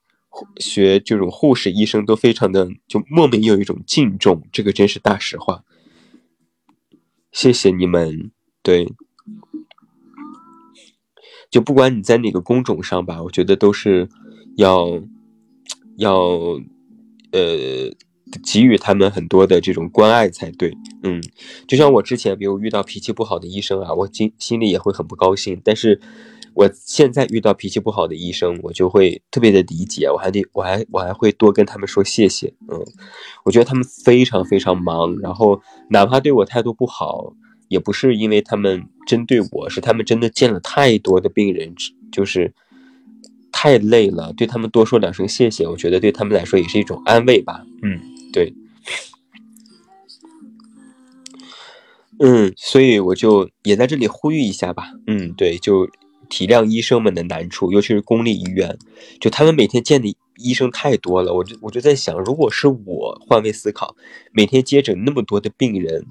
[0.58, 5.62] 学这种护士、医生都非常的就莫名有一种敬重，这个真是大实话。
[7.30, 8.92] 谢谢你们，对。
[11.50, 14.08] 就不管你在哪个工种上吧，我觉得都是
[14.56, 15.00] 要
[15.96, 16.14] 要
[17.32, 17.40] 呃
[18.42, 20.76] 给予他们很多的这种关爱才对。
[21.02, 21.22] 嗯，
[21.68, 25.60] 就像我之前比如遇到脾气不好的医生啊，我心心里也会很不高兴。
[25.64, 26.00] 但是
[26.54, 32.54] 我现在遇到脾气不好的医生，我就会特别的理解，我还得我还我还会多跟他们说谢谢。
[32.68, 32.84] 嗯，
[33.44, 37.34] 我觉得他们非常非常忙，然后哪怕对我态度不好。
[37.68, 41.74] 也不是因为他们针对我，是他们真的见了太多的病人，
[42.12, 42.54] 就是
[43.50, 44.32] 太累了。
[44.32, 47.64] 对他们多说两声谢谢，我觉得对他们来说也是一种安慰吧。
[47.82, 48.00] 嗯，
[48.32, 48.54] 对，
[52.18, 54.92] 嗯，所以我就也在这里呼吁一下吧。
[55.06, 55.88] 嗯，对，就
[56.28, 58.78] 体谅医生们的难处，尤其是公立医院，
[59.20, 61.34] 就他们每天见的医生太多了。
[61.34, 63.96] 我就我就在想，如果是我换位思考，
[64.32, 66.06] 每天接诊那么多的病人。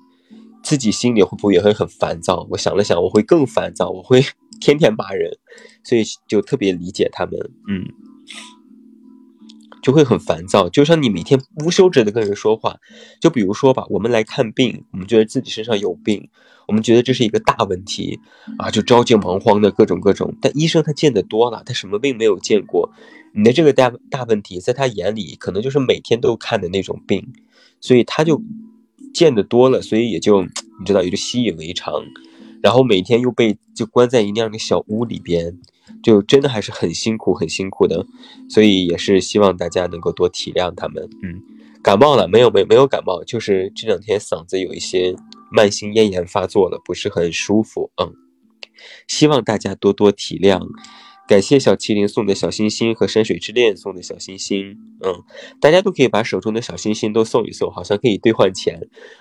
[0.66, 2.48] 自己心里会不会也会很烦躁？
[2.50, 4.24] 我想了想，我会更烦躁，我会
[4.60, 5.38] 天天骂人，
[5.84, 7.34] 所以就特别理解他们。
[7.70, 7.86] 嗯，
[9.84, 12.78] 就会很烦躁，就像你每天无休止的跟人说话。
[13.22, 16.30] 就比如说吧，我们来看病，我们觉得自己身上有病，
[16.68, 18.20] 我们觉得这是一个大问题
[18.58, 20.36] 啊，就着急忙慌的各种各种。
[20.42, 22.92] 但医生他见得多了，他什么病没有见过？
[23.36, 27.34] 你的这个大大问题，在他眼里可能就是每天都看的那种病，
[27.80, 28.42] 所以他就
[29.16, 32.04] 见得多了，所以也就你知道也就习以为常。
[32.62, 35.58] 然后每天又被就关在一那样的小屋里边。
[36.02, 38.06] 就真的还是很辛苦，很辛苦的，
[38.50, 41.08] 所以也是希望大家能够多体谅他们。
[41.24, 41.42] 嗯，
[41.82, 42.50] 感冒了没有？
[42.50, 45.16] 没没有感冒，就是这两天嗓子有一些
[45.52, 47.92] 慢性咽炎发作了，不是很舒服。
[48.02, 48.14] 嗯，
[49.08, 50.60] 希望大家多多体谅。
[51.28, 54.78] 感谢小麒麟送的小心心和山水之恋送的小心心。
[55.04, 55.24] 嗯，
[55.60, 58.80] 大家都可以把手中的小心心都送一送，好像可以兑换钱。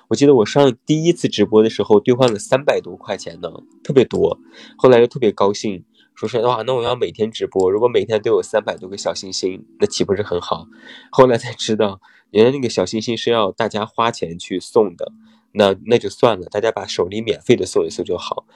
[0.08, 3.50] 我记得我上第一次直播的时候兑换了三百多块钱呢，
[3.82, 4.38] 特别多。
[4.76, 5.84] 后来又特别高兴。
[6.14, 10.68] 说实话，那我要每天直播，如果每天都有三百多个小心心，那岂不是很好？
[11.10, 12.00] 后来才知道，
[12.30, 15.10] 原来那个小心心是要大家花钱去送的，
[15.52, 18.46] 那那就算了，大家把手里免费的送一送就好。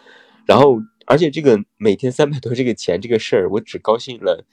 [0.47, 0.79] 然后，
[1.09, 4.45] 而且这个每天三百多这个钱这个事儿，我只高兴了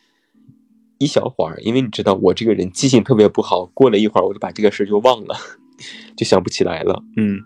[0.97, 5.35] 一小会儿，因为你知道我这个人记性特别不好，过了一会儿我就把这个事儿就忘了，
[6.15, 7.03] 就想不起来了。
[7.17, 7.41] 嗯。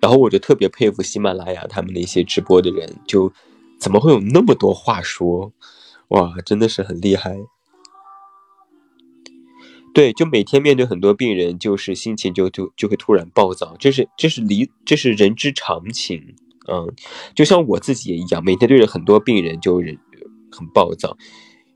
[0.00, 3.30] 然后我就特别佩服喜马拉雅他们那些直播的人，就
[3.78, 5.52] 怎么会有那么多话说？
[6.08, 7.36] 哇，真的是很厉害。
[9.96, 16.34] 对，就每天面对很多病人，就是心情就就就会突然暴躁，这是这是离这是人之常情。
[16.68, 16.92] 嗯，
[17.34, 19.98] 就像我自己也一样，每天对着很多病人就人
[20.52, 21.16] 很暴躁。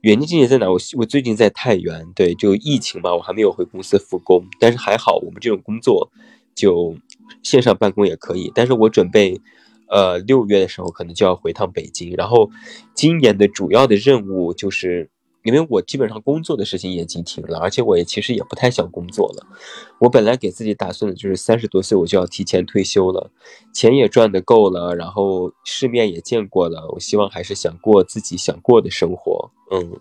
[0.03, 0.71] 远近境界在哪？
[0.71, 6.13] 我我最近在太原，对，就疫情嘛，我还没有回公司复工，但是还好，我们这种工作。
[6.55, 6.95] 就
[7.43, 9.41] 线上办公也可以，但是我准备，
[9.89, 12.13] 呃，六月的时候可能就要回趟北京。
[12.17, 12.51] 然后，
[12.93, 15.09] 今年的主要的任务就是，
[15.43, 19.47] 因为我基本上工作的事情也经停了，而且我也其实也不太想工作了。
[20.01, 23.31] 我本来给自己打算的就是三十多岁我就要提前退休了，
[23.73, 30.01] 钱也赚的够了，然后世面也见过了，我希望还是想过自己想过的生活，嗯，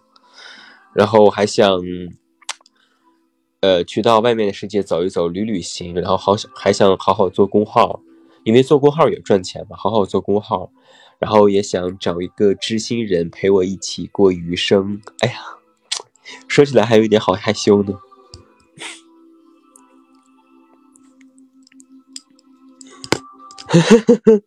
[0.93, 1.79] 然后还想。
[3.61, 7.99] 呃，去到外面的世界走一走，旅旅行，然后好想还想好好做工号，
[8.45, 10.71] 因为做工号也赚钱嘛，好好做工号，
[11.19, 15.01] 然后也想找一个知心人陪我一起过余生。
[15.19, 15.35] 哎呀，
[16.47, 17.99] 说起来还有一点好害羞呢。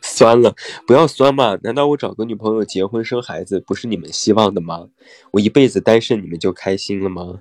[0.00, 0.54] 酸了，
[0.86, 1.58] 不要酸嘛！
[1.62, 4.88] 难道我找个女朋友结婚生孩子不是你们希望的吗？
[5.32, 7.40] 我一辈子单身，你们就开心了吗？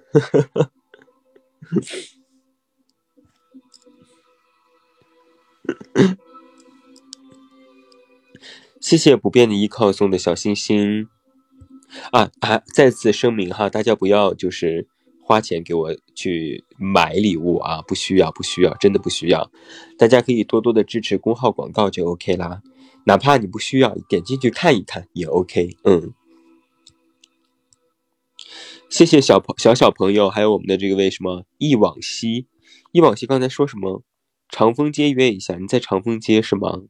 [8.88, 11.10] 谢谢不变的依靠送的小心心
[12.12, 12.64] 啊啊！
[12.74, 14.88] 再次声明哈，大家不要就是
[15.22, 19.52] 花钱给我去买礼物啊，不需要不需要，真的不需要。
[19.98, 22.62] 大家可以多多的支持公号广告就 OK 啦，
[23.06, 25.76] 哪怕你不需要，点进去看一看也 OK。
[25.84, 26.14] 嗯。
[28.90, 32.48] 谢谢小朋小小朋友，还有我们的这个为什么忆往昔？
[32.94, 34.02] 忆往昔刚才说什么？
[34.48, 36.84] 长风街约一下，你在长风街是吗？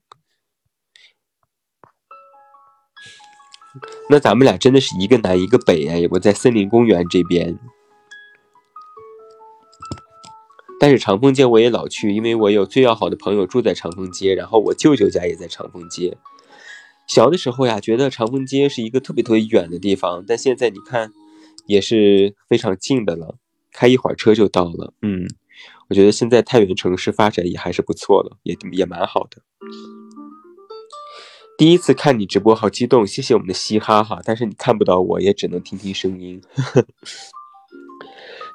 [4.10, 6.08] 那咱们俩真的是一个南一个北哎！
[6.12, 7.58] 我在森林公园这边，
[10.80, 16.18] 但是长风街我也老去，因为我有最要好的朋友住在长风街，然后我舅舅家也在长风街。
[17.08, 21.12] 小的时候呀，觉得长风街是一个特别特别远的地方，但现在你看。
[21.66, 23.36] 也是非常近的了，
[23.74, 24.94] 开一会儿车就到了。
[25.02, 25.28] 嗯，
[25.90, 29.42] 我觉得现在太原城市发展也还是不错了，也也蛮好的。
[31.58, 33.08] 第一次看你直播，好激动！
[33.08, 36.40] 谢谢我们的嘻哈哈，但是你看不到我，也只能听听声音。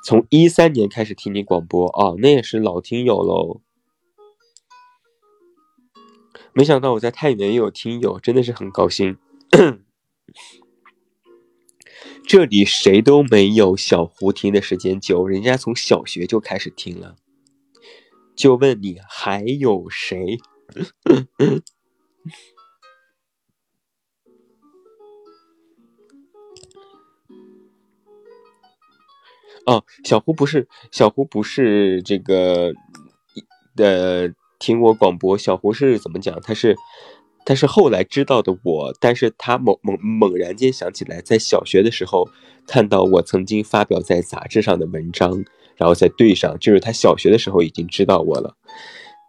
[0.04, 3.60] 从一三年开始听你广播哦，那也是老听友喽。
[6.52, 9.16] 没想到我在太原也有听友，真的是很高兴。
[12.24, 17.16] 这里谁都没有小胡听的时间久，人家从小学就开始听了。
[18.36, 20.38] 就问你还有谁？
[29.66, 32.72] 哦，小胡不是小胡不是这个
[33.76, 36.40] 呃听我广播，小胡是怎么讲？
[36.42, 36.76] 他是。
[37.44, 42.28] 他是后来知道的我，但是他猛猛猛然间想起来，在小学的时候
[42.68, 45.44] 看到我曾经发表在杂志上的文章，
[45.74, 48.54] 然后再对上，就是他小学的时候已经知道我了。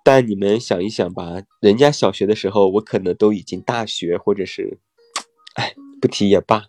[0.04, 4.78] 但你们想一想吧，人家小学的时候，我可能都已经大学，或者是，
[5.56, 6.66] 哎，不提也罢。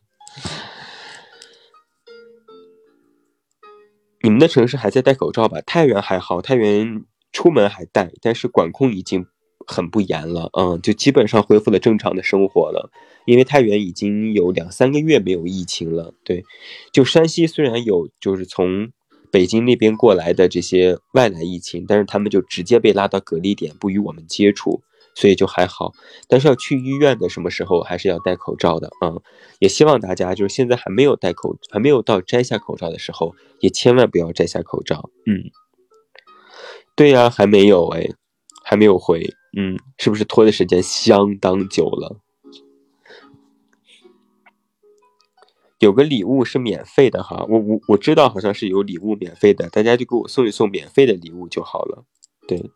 [4.25, 5.61] 你们的城市还在戴口罩吧？
[5.61, 9.27] 太原还好，太原出门还戴，但是管控已经
[9.66, 12.91] 很不严了，嗯，就基本上恢复了正常的生活了。
[13.27, 16.43] 因为太原已经有两三个月没有疫情了，对。
[16.91, 18.93] 就山西虽然有，就是从
[19.31, 24.81] 北京那边过来的这些外来疫情，但是他们就直接被拉到隔离点，不与我们接触。
[25.15, 25.93] 所以就还好，
[26.29, 29.15] 但是要去医院的什么时候还是要戴口罩的啊！
[29.61, 35.09] 也希望大家就是现在还没有戴口，还没有到摘下口罩的时候，也千万不要摘下口罩。
[35.27, 35.51] 嗯，
[36.97, 38.09] 对呀，还没有哎，
[38.65, 42.21] 还没有回，嗯，是不是拖的时间相当久了？
[45.79, 52.05] 有个礼物是免费的哈，我我我知道好像是有礼物免费的，大家就给我送一送免费的礼物就好了，
[52.49, 52.71] 对。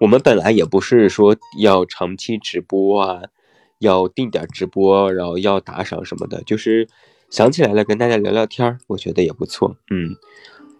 [0.00, 3.22] 我们本来也不是说要长期直播啊，
[3.78, 6.88] 要定点直播，然后要打赏什么的，就是
[7.30, 9.76] 想起来了跟大家聊聊天儿，我觉得也不错。
[9.90, 10.16] 嗯，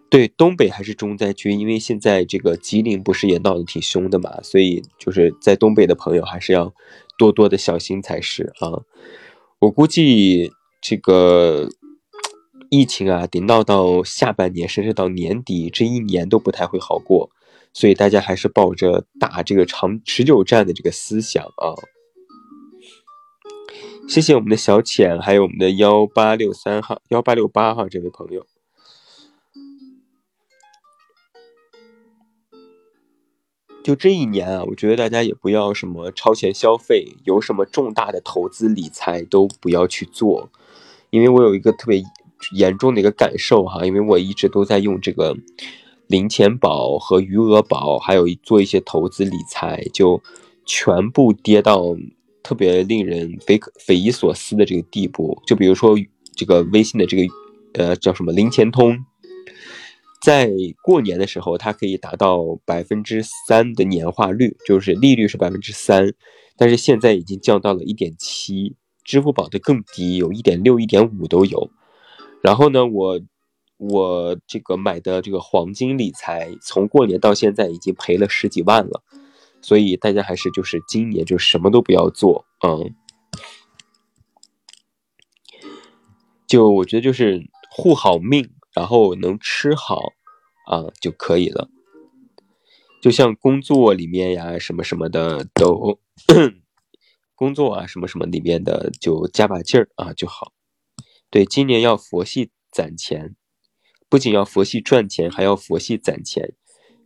[0.09, 6.73] 对，东北还是重灾区，因为现在这个吉林不是也闹得挺凶的嘛，所以就是在东北的朋友还是要
[7.17, 8.83] 多多的小心才是啊。
[9.59, 11.69] 我估计这个
[12.69, 17.29] 疫情啊，得闹到下半年，甚至到年底，这一年都不太会好过。
[17.75, 21.75] 所以大家还是抱着打这个长持久战的这个思想啊！
[24.07, 28.47] 谢谢我们的小浅，还有我们的幺八六三号、幺八六八号这位朋友。
[33.83, 40.49] 就这一年啊，我觉得大家也不要什么超前消费，有什么重大的投资理财都不要去做，
[41.09, 42.01] 因为我有一个特别
[42.53, 45.35] 严重的一个感受哈，因为我一直都在用这个。
[46.07, 50.21] 零钱宝和余额宝，还有做一些投资理财，就
[50.65, 51.97] 全部跌到
[52.43, 55.41] 特别令人匪匪夷所思的这个地步。
[55.47, 55.95] 就比如说
[56.35, 57.33] 这个微信的这个
[57.73, 59.03] 呃叫什么零钱通，
[60.21, 60.51] 在
[60.83, 66.13] 过年的时候它可以达到百分之三的年化率，就是利率是百分之三，
[66.55, 68.75] 但是现在已经降到了一点七。
[69.03, 71.71] 支付宝的更低，有一点六、一点五都有。
[72.43, 73.19] 然后呢，我。
[73.77, 79.03] 我这个买的这个黄金理财，从过年到现在已经赔了十几万了，
[79.61, 82.95] 所以大家还是就是今年就什么都不要做，嗯，
[86.47, 89.99] 就我觉得就是护好命，然后能吃好
[90.67, 91.69] 啊就可以了。
[93.01, 95.99] 就像工作里面呀什么什么的都，
[97.35, 100.53] 工作啊什么什么里面的就加把劲儿啊就好。
[101.29, 103.35] 对，今年要佛系攒钱。
[104.09, 106.53] 不仅要佛系赚钱，还要佛系攒钱，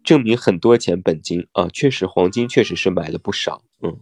[0.03, 3.97] 证明很多钱本金啊，确实黄金确实是买了不少，嗯，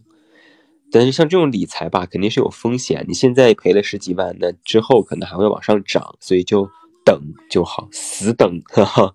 [0.91, 3.05] 但是像这种理财吧，肯定是有风险。
[3.07, 6.69] 你现在赔了十几万，那之后可能还会往上涨，所以就
[7.05, 9.13] 等就好，死等，哈哈，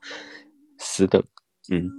[0.78, 1.22] 死等。
[1.70, 1.90] 嗯，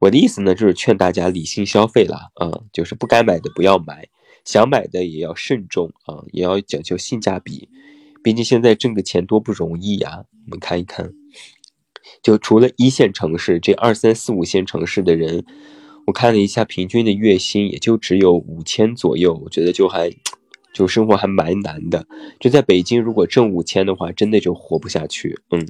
[0.00, 4.08] 我的意思呢，就是劝大家理性消费啦，啊，就是不该买的不要买，
[4.44, 7.68] 想买的也要慎重啊，也要讲究性价比。
[8.22, 10.24] 毕竟现在挣个钱多不容易呀！
[10.46, 11.12] 我们看一看，
[12.22, 15.44] 就除了一线城市，这二三四五线城市的人，
[16.06, 19.40] 我看了一下，平均的月薪也就只有五千左右。
[19.44, 20.10] 我觉得就还，
[20.74, 22.06] 就生活还蛮难的。
[22.38, 25.40] 就在北京，如果挣五千的话，真的就活不下去。
[25.50, 25.66] 嗯，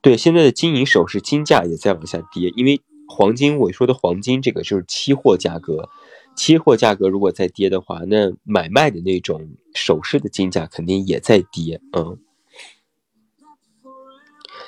[0.00, 5.88] 对，现在的金银首饰金价也在往下跌，因为黄金，我说的黄金这个就是期货价格。
[6.34, 11.80] 期货价格如果再跌的话，那买卖的那种首饰的金价肯定也在跌。
[11.92, 12.18] 嗯，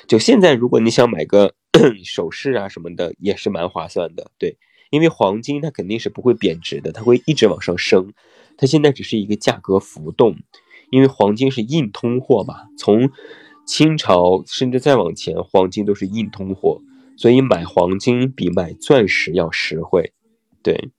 [0.07, 1.55] 就现在，如果你想买个
[2.05, 4.31] 首饰啊什么的，也是蛮划算的。
[4.37, 4.57] 对，
[4.91, 8.13] 因为黄金它肯定是不会贬值的，它会一直往上升。
[8.57, 10.37] 它现在只是一个价格浮动，
[10.91, 12.67] 因为黄金是硬通货嘛。
[12.77, 13.09] 从
[13.65, 16.81] 清朝甚至再往前，黄金都是硬通货，
[17.17, 20.13] 所以买黄金比买钻石要实惠。
[20.61, 20.91] 对。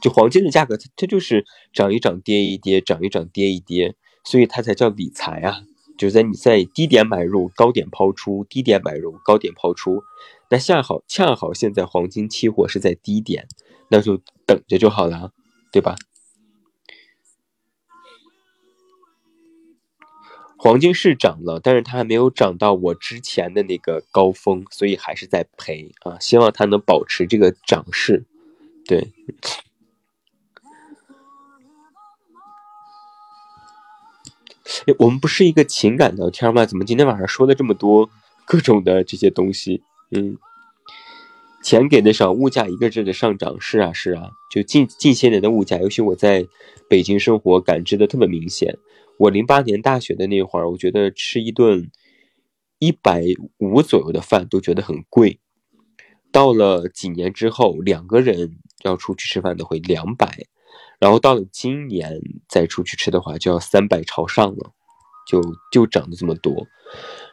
[0.00, 3.94] 就黄金的价格，它它就是涨一涨跌一跌，涨一涨跌一跌，
[4.24, 5.62] 所以它才叫理财啊！
[5.96, 10.02] 就是在你在低点买入，高点抛出，低点买入，高点抛出。
[10.50, 13.48] 那恰好恰好现在黄金期货是在低点，
[13.90, 15.32] 那就等着就好了，
[15.72, 15.96] 对吧？
[20.56, 26.18] 黄金是涨了，但是它还没有涨到我之前的那个高峰，所以还是在赔啊！
[26.18, 28.24] 希望它能保持这个涨势，
[28.86, 29.12] 对。
[34.86, 36.66] 哎我们不是一个情感聊天吗？
[36.66, 38.08] 怎么今天晚上说了这么多
[38.44, 39.82] 各种的这些东西？
[40.10, 40.36] 嗯，
[41.62, 46.46] 钱给的少，物价一个劲的上涨，是啊是啊，就近近些年的物价，尤其我在
[46.88, 48.78] 北京生活，感知的特别明显。
[49.18, 51.90] 我零八年大学的那会儿，我觉得吃一顿
[52.78, 53.24] 一百
[53.58, 55.40] 五左右的饭都觉得很贵。
[56.30, 60.46] 到了几年之后，两个人要出去吃饭都会两百，
[60.98, 64.72] 然后到了今年再出去吃的话，就要三百朝上了，
[65.26, 65.40] 就
[65.70, 66.66] 就涨的这么多。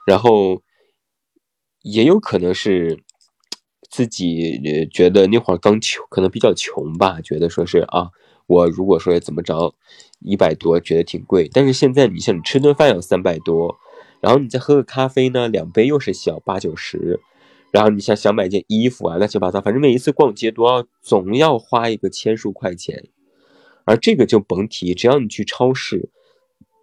[0.05, 0.61] 然后
[1.81, 3.03] 也有可能是
[3.89, 8.09] 自己觉得那会儿刚穷，可能比较穷吧，觉得说是啊，
[8.47, 9.73] 我如果说怎么着
[10.19, 11.49] 一百多，觉得挺贵。
[11.51, 13.75] 但是现在你像你吃顿饭要三百多，
[14.21, 17.19] 然后你再喝个咖啡呢，两杯又是小八九十。
[17.71, 23.09] 然后你像想买件衣服啊，乱七八糟，反正每一次逛街都要总要花一个千数块钱，
[23.85, 26.09] 而这个就甭提，只要你去超市，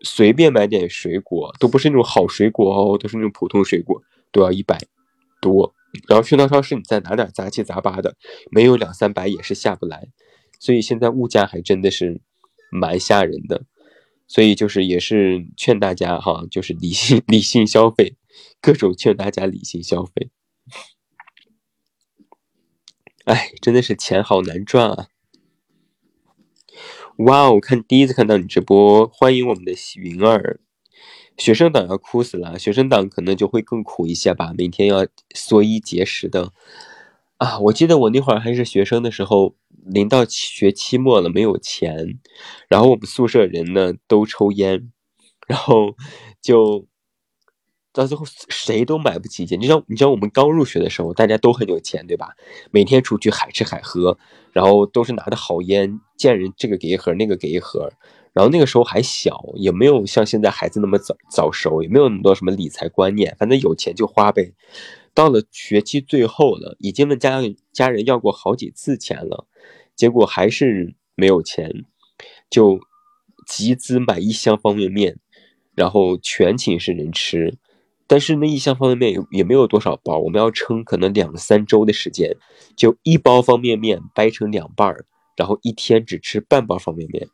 [0.03, 4.79] 随便买点水果，都不是那种好水果哦，都是那种普通水果，都要一百
[5.41, 5.75] 多。
[6.09, 8.17] 然后去到超市，你再拿点杂七杂八的，
[8.51, 10.09] 没有两三百也是下不来。
[10.59, 12.21] 所以现在物价还真的是
[12.71, 13.65] 蛮吓人的，
[14.27, 18.17] 所以就是也是劝大家哈，就是理性 理性消费，
[18.61, 20.31] 各种劝大家理性消费。
[23.25, 25.09] 哎，真的是钱好难赚啊！
[27.19, 30.61] 哇哦，看第一次看到你直播，欢迎我们的云儿。
[31.37, 36.53] 学生党要哭死了，学生党可能就会更苦一些吧，每天要缩衣节食的。
[37.37, 39.55] 啊，我记得我那会儿还是学生的时候，
[39.85, 42.19] 临到学期末了，没有钱，
[42.69, 44.91] 然后我们宿舍人呢都抽烟，
[45.47, 45.97] 然后
[46.41, 46.87] 就。
[47.93, 49.61] 到最后谁都买不起钱。
[49.61, 52.35] 你知道，你知道我们刚入学的时候，大家都很有钱，对吧？
[52.71, 54.19] 每天出去海吃海喝，
[54.53, 57.93] 然后都是拿的好烟，见人这个给一盒，那个给一盒。
[58.33, 64.55] 然后那个时候还小，也没有像现在孩子那么早早熟，也没有那么多什么理财观念，反正有钱就花呗。
[65.13, 69.47] 到了学期最后了，已经问家家人要过好几次钱了，
[69.95, 71.85] 结果还是没有钱，
[72.49, 72.81] 就
[73.47, 75.19] 集资买一箱方便面，
[75.75, 77.59] 然后全寝室人吃。
[78.13, 82.37] 但是那一箱方便面也也没有多少包，我们要撑可能两三周的时间，
[82.77, 87.27] 就一包方便面掰成两半儿，然后一天只吃半包方便面，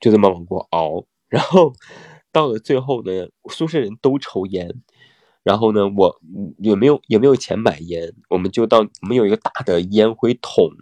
[0.00, 1.06] 就这么往过熬。
[1.28, 1.72] 然后
[2.32, 4.74] 到了最后呢，宿舍人都抽烟，
[5.44, 6.20] 然后呢，我
[6.58, 10.72] 也没有也没有钱买烟，我们就到我们有一个大的烟灰桶，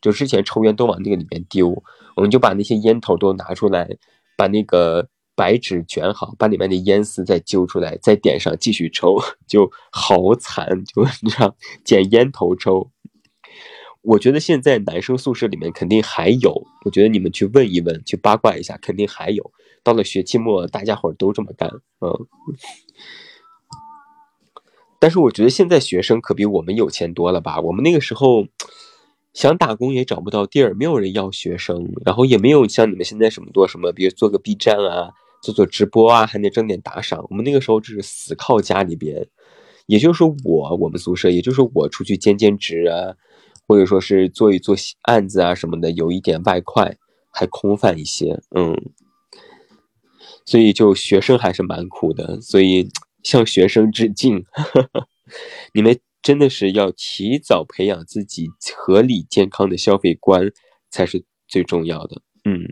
[0.00, 1.82] 就之前抽烟都往那个里面丢，
[2.14, 3.88] 我们就把那些烟头都拿出来，
[4.36, 5.08] 把那个。
[5.36, 9.16] 白纸卷好，把里面的烟丝再揪出来，再点上继续抽，
[9.46, 12.90] 就好惨，就你这样捡烟头抽。
[14.00, 19.52] 我觉得现在男生宿舍里面肯定还有，我觉得你们去问一问，去八卦一下，肯定还有。
[19.82, 21.68] 到了学期末，大家伙都这么干，
[22.00, 22.26] 嗯。
[24.98, 27.60] 但是我觉得现在学生可比我们有钱多了吧？
[27.60, 28.46] 我们那个时候
[29.34, 35.10] 想打工也找不到地儿，没有人要学生，然后也没有像你们现在什么多什么，比如做个 B 站啊。
[35.46, 37.24] 做做直播啊，还得挣点打赏。
[37.30, 39.28] 我们那个时候就是死靠家里边，
[39.86, 43.14] 也就是说我我们宿舍，也就是我出去兼兼职啊，
[43.68, 46.96] 或者说是做一做案子啊什么的，有一点外快，
[47.30, 48.42] 还空泛一些。
[48.56, 48.74] 嗯，
[50.44, 52.88] 所以就学生还是蛮苦的，所以
[53.22, 54.44] 向学生致敬。
[55.72, 60.50] 你们真的是要提早培养自己合理健康的消费观，
[60.90, 62.22] 才是最重要的。
[62.46, 62.62] 嗯。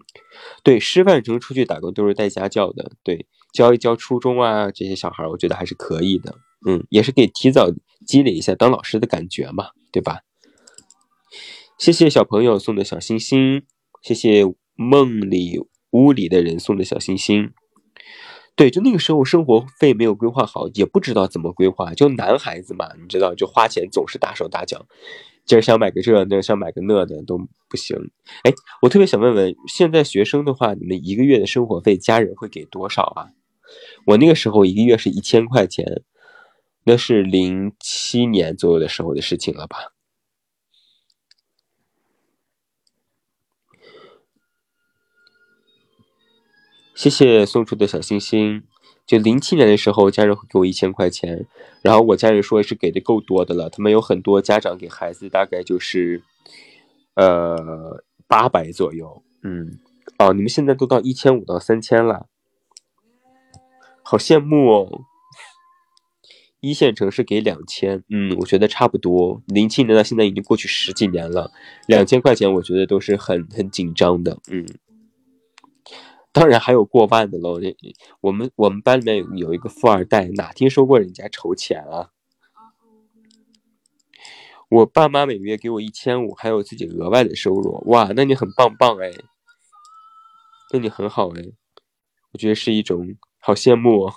[0.63, 7.71] 对，师范生出去打工都是带家教的，对，教一教初中啊这些小孩，我觉得还是可以的，嗯，也是给提早
[8.07, 10.21] 积累一下当老师的感觉嘛，对吧？
[11.77, 13.65] 谢谢小朋友送的小心心，
[14.01, 14.45] 谢谢
[14.77, 15.59] 梦里
[15.91, 17.51] 屋里的人送的小心心。
[18.57, 24.87] 对，就那个时候生活费没有规划好，也不知道怎么规划，就男孩子嘛，你知道，就花钱总是大手大脚。
[25.45, 27.39] 今儿想买个这，那想买个那的都
[27.69, 27.97] 不行。
[28.45, 33.31] 哎，我特别想问问，现在学生的话，你们一个月的生活费，家人会给多少啊？
[34.07, 36.03] 我那个时候一个月是一千块钱，
[36.85, 39.77] 那是零七年左右的时候的事情了吧？
[46.95, 48.63] 谢谢送出的小星星。
[49.07, 51.47] 就零七年的时候，家人会给我一千块钱，
[51.83, 53.69] 然后我家人说是给的够多的了。
[53.69, 56.23] 他们有很多家长给孩子大概就是，
[57.15, 59.23] 呃，八百左右。
[59.43, 59.79] 嗯，
[60.19, 62.29] 哦，你们现在都到一千五到三千了，
[64.03, 65.03] 好羡慕哦。
[66.61, 69.43] 一线城市给两千，嗯，我觉得差不多。
[69.49, 71.53] 零七年到现在已经过去十几年了，
[71.87, 74.67] 两千块钱我觉得都是很很紧张的，嗯。
[76.35, 77.61] 当然还有过万的喽！
[78.21, 82.11] 我们我们班里面有一个富二代，哪听说过人家筹钱啊？
[84.69, 87.81] 我爸妈每月给我一千五，还有自己额外的收入。
[87.87, 89.13] 哇，那你很棒棒哎！
[90.73, 91.43] 那你很好哎！
[92.33, 94.15] 我觉得是一种好羡慕哦。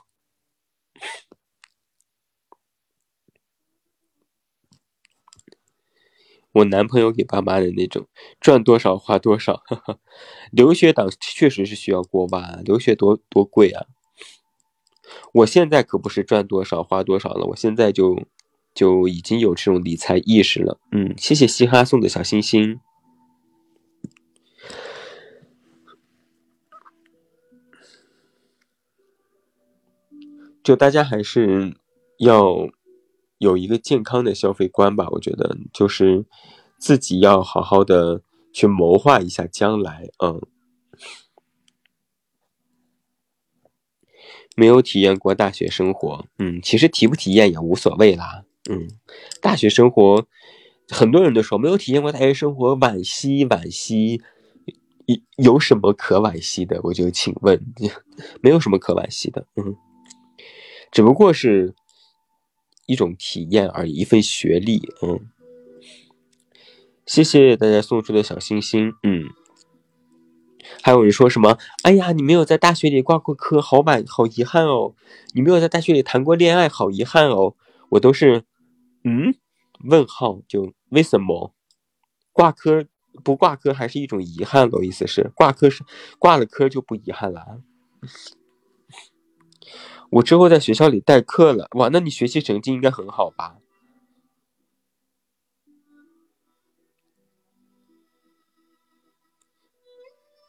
[6.57, 8.07] 我男朋友给爸妈的那种，
[8.39, 9.61] 赚多少花多少。
[10.51, 12.59] 留学党确实是需要过吧？
[12.65, 13.85] 留学多多贵啊！
[15.33, 18.23] 我现在可不是赚多少花多少了，我现在就
[18.73, 20.79] 就已经有这种理财意识了。
[20.91, 22.79] 嗯，谢谢嘻哈送的小心心。
[30.63, 31.77] 就大家还是
[32.17, 32.67] 要
[33.37, 36.25] 有一个健康的消费观吧，我觉得就是
[36.77, 38.21] 自己要好好的
[38.51, 40.09] 去谋划一下将来。
[40.23, 40.41] 嗯，
[44.55, 48.43] 没有体验过大学生活，嗯，其实体不体验也无所谓啦。
[48.69, 48.87] 嗯，
[49.41, 50.25] 大学生活
[50.89, 54.21] 很多人都说没有体验过大学生活，惋惜惋惜。
[55.05, 55.15] 有
[55.53, 56.81] 有什么可惋惜的？
[56.83, 57.63] 我就请问，
[58.41, 59.47] 没有什么可惋惜的。
[59.55, 59.75] 嗯。
[60.91, 61.73] 只不过是
[62.87, 64.81] 一种体验而已，一份学历。
[65.03, 65.29] 嗯，
[67.05, 68.93] 谢谢大家送出的小星星。
[69.03, 69.25] 嗯，
[70.81, 71.59] 还有人说什么？
[71.83, 74.95] 哎呀，你没有在大学里挂过科，好满，好遗憾哦。
[75.33, 77.55] 你没有在大学里谈过恋爱，好遗憾哦。
[77.89, 78.43] 我都是，
[79.03, 79.35] 嗯？
[79.83, 80.41] 问号？
[80.47, 81.53] 就为什么
[82.33, 82.85] 挂科
[83.23, 85.83] 不挂科还是一种遗憾我意思是挂科是
[86.17, 87.61] 挂了科就不遗憾了。
[90.09, 93.57] 我之后在学校里代课了，哇，那你学习成绩应该很好吧？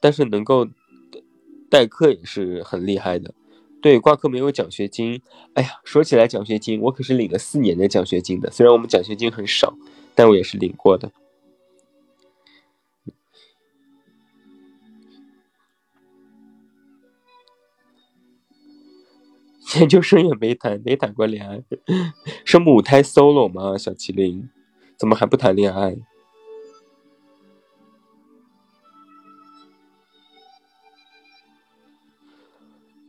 [0.01, 0.69] 但是能够
[1.69, 3.35] 代课也是很厉害的。
[3.83, 5.21] 对，挂科没有奖学金。
[5.55, 8.51] 哎呀，说起来奖学金，我可是领了四年的奖学金的。
[8.51, 9.77] 虽然我们奖学金很少，
[10.15, 11.11] 但我也是领过的。
[19.77, 21.63] 研究生也没谈，没谈过恋爱，
[22.45, 23.77] 是母胎 solo 吗？
[23.77, 24.49] 小麒麟，
[24.97, 25.97] 怎么还不谈恋爱？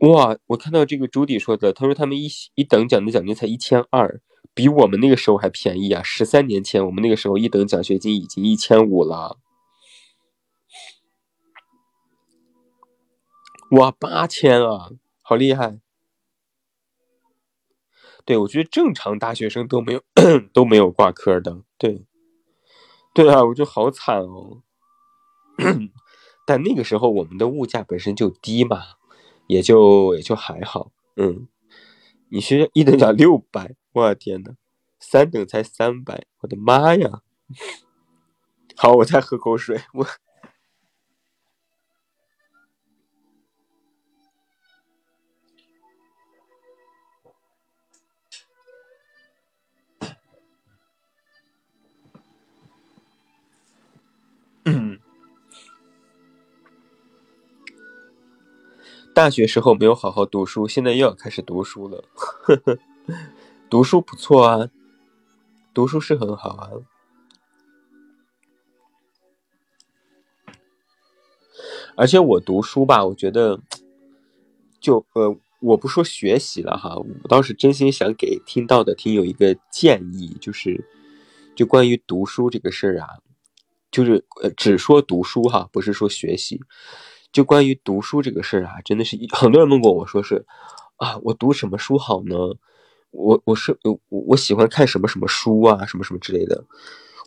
[0.00, 4.20] 哇，我看到这个朱迪说的，他说他们一一等奖的奖金才一千二，
[4.54, 6.02] 比我们那个时候还便宜啊！
[6.02, 9.38] 十三年前，我们那个时候一等奖学金已经一千五了。
[13.72, 14.90] 哇，八千啊，
[15.20, 15.80] 好厉害！
[18.24, 20.02] 对，我觉得正常大学生都没有
[20.52, 22.04] 都没有挂科的，对，
[23.14, 24.62] 对啊，我就好惨哦。
[26.46, 28.82] 但那个时候我们的物价本身就低嘛，
[29.46, 30.90] 也就也就还好。
[31.16, 31.48] 嗯，
[32.30, 34.54] 你学校一等奖六百，我天呐，
[34.98, 37.22] 三等才三百，我的妈呀！
[38.76, 40.06] 好，我再喝口水，我。
[59.20, 62.02] 大学时候没有好好读书，现在又要开始读书了。
[62.14, 62.78] 呵呵，
[63.68, 64.70] 读书不错啊，
[65.74, 66.70] 读书是很好啊。
[71.94, 73.60] 而且我读书吧，我觉得，
[74.80, 80.88] 就呃，我不说学习了哈，我倒是真心想给听到的听友一个建议，就是，
[81.54, 83.18] 就关于读书这个事儿啊，
[83.90, 86.62] 就是呃，只说读书哈，不是说学习。
[87.32, 90.44] 就关于读书这个事儿啊，真的是很多人问过我说是，
[90.96, 92.36] 啊，我读什么书好呢？
[93.12, 96.64] 我我是我我喜欢看什么什么书啊，什么什么之类的。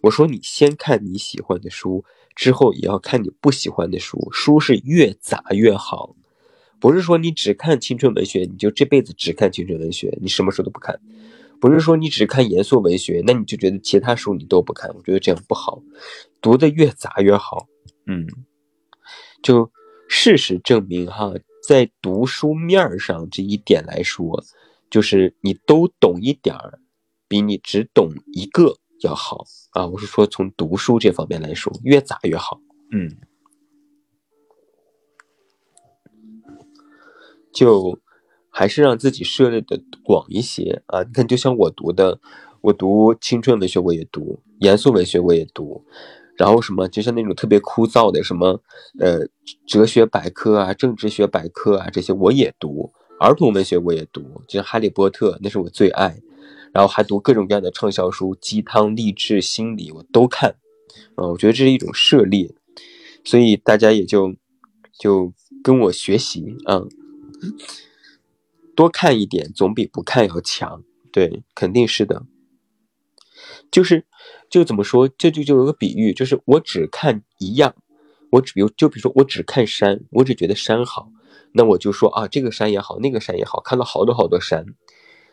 [0.01, 2.03] 我说你先看你喜欢的书，
[2.35, 4.29] 之后也要看你不喜欢的书。
[4.31, 6.15] 书是越杂越好，
[6.79, 10.99] 不是说你只看青春文学，你就这辈子只看青春文学，你什么书都不看。
[11.61, 14.93] 不是说你只看严肃文学，那你就觉得其他书你都不看。
[14.93, 15.81] 我觉得这样不好，
[16.41, 17.67] 读的越杂越好。
[18.05, 18.27] 嗯，
[19.41, 19.71] 就。
[20.07, 21.33] 事实证明，哈，
[21.67, 24.43] 在读书面上这一点来说，
[24.89, 26.79] 就是你都懂一点儿，
[27.27, 29.87] 比你只懂一个要好啊！
[29.87, 32.59] 我是说从读书这方面来说，越杂越好。
[32.91, 33.17] 嗯，
[37.51, 37.99] 就
[38.49, 41.01] 还是让自己涉猎的广一些啊！
[41.03, 42.19] 你看，就像我读的，
[42.61, 45.85] 我读青春文学我也读，严肃文学我也读。
[46.37, 48.61] 然后什么，就像那种特别枯燥的什么，
[48.99, 49.19] 呃，
[49.65, 56.19] 哲学百科啊、政治学百科啊这些我也读，儿童文学我也读，就像《哈利波特》，那是我最爱。
[56.73, 60.55] 然后还读各种各样的畅销书，鸡汤、励志、心理我都看。
[61.17, 62.55] 嗯，我觉得这是一种涉猎，
[63.23, 64.33] 所以大家也就
[64.97, 65.31] 就
[65.63, 66.81] 跟我学习啊。
[68.75, 70.83] 多看一点总比不看要强。
[71.11, 72.25] 对，肯定是的。
[73.69, 74.05] 就是，
[74.53, 75.09] 就怎么说？
[75.17, 77.73] 这就就有个比喻，就是我只看一样，
[78.29, 81.09] 我只比如就比如说我只看山，我只觉得山好，
[81.53, 84.63] 那我就说啊，这个山也好，那个山也好，看到好多好多山。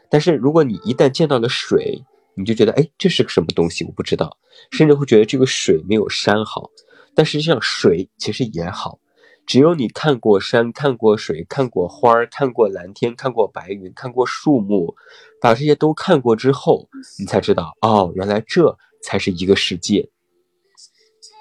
[0.09, 2.03] 但是如果你一旦见到了水，
[2.35, 3.85] 你就觉得哎，这是个什么东西？
[3.85, 4.39] 我不知道，
[4.71, 6.71] 甚至会觉得这个水没有山好。
[7.15, 9.01] 但实际上，水其实也好。
[9.45, 14.95] 只有你看过山、看过水、看过花儿、看过蓝天、看过白云、看过树木，
[15.43, 20.11] 把这些都看过之后，你才知道哦，原来这才是一个世界。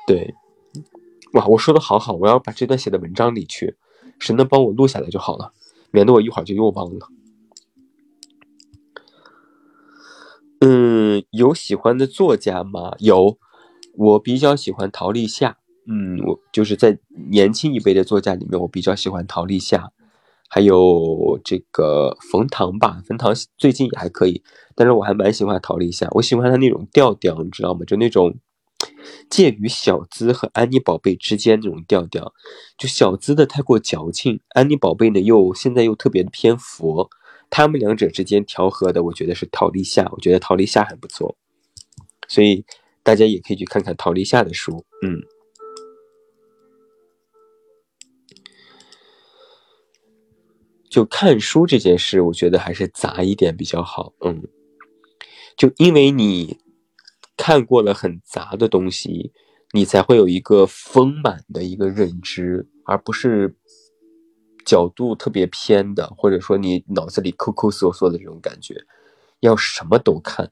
[0.08, 0.34] 对，
[1.34, 3.76] 哇，我说的好好，我要把这段写在文章里去，
[4.20, 5.54] 谁能帮我录下来就好了，
[5.92, 7.08] 免得我一会儿就又忘了。
[10.62, 12.96] 嗯，有喜欢的作家吗？
[13.00, 13.38] 有，
[13.96, 15.58] 我比较喜欢陶立夏。
[15.86, 17.00] 嗯，我就是在
[17.32, 19.92] 年轻一辈的作家里面，我比较喜欢陶立夏，
[20.50, 23.02] 还有这个冯唐吧。
[23.06, 24.44] 冯唐最近也还可以，
[24.76, 26.08] 但是我还蛮喜欢陶立夏。
[26.12, 27.86] 我喜欢他那种调调，你知道吗？
[27.86, 28.36] 就那种
[29.30, 32.34] 介于小资和安妮宝贝之间那种调调。
[32.78, 37.10] 就小资的太过矫情，安妮宝贝呢又现在又特别的偏佛。
[37.52, 40.10] 他们两者之间调和的，我觉得是陶立夏。
[40.12, 41.36] 我觉得陶立夏还不错，
[42.28, 42.66] 所以
[43.04, 44.84] 大家也可以去看看陶立夏的书。
[45.04, 45.22] 嗯。
[50.90, 54.14] 就看书这件事，我觉得还是杂一点比较好。
[54.22, 54.42] 嗯，
[55.56, 56.58] 就因为你
[57.38, 59.32] 看过了很杂的东西，
[59.72, 63.56] 你才会有一个丰满的一个认知，而不是
[64.66, 68.76] 角度特别偏的，或者说你脑子里抠抠搜搜的这种感觉。
[69.42, 70.52] 要什么都看，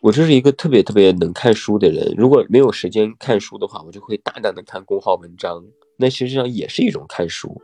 [0.00, 2.14] 我就是一个特别特别能看书的人。
[2.16, 5.62] 如果没有时间看书的话，我就会大胆的看公号文章，
[5.98, 7.60] 那实际上也是一种看书。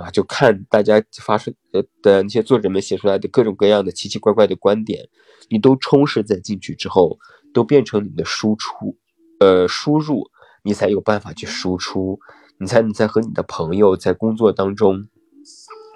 [0.00, 5.08] 啊，就看大家发生呃的那些作者们写出来的各种各样的奇奇怪怪的观点，
[5.48, 7.18] 你都充实在进去之后，
[7.52, 8.96] 都变成你的输出，
[9.38, 10.30] 呃，输入，
[10.64, 12.18] 你才有办法去输出，
[12.58, 15.06] 你才你在和你的朋友在工作当中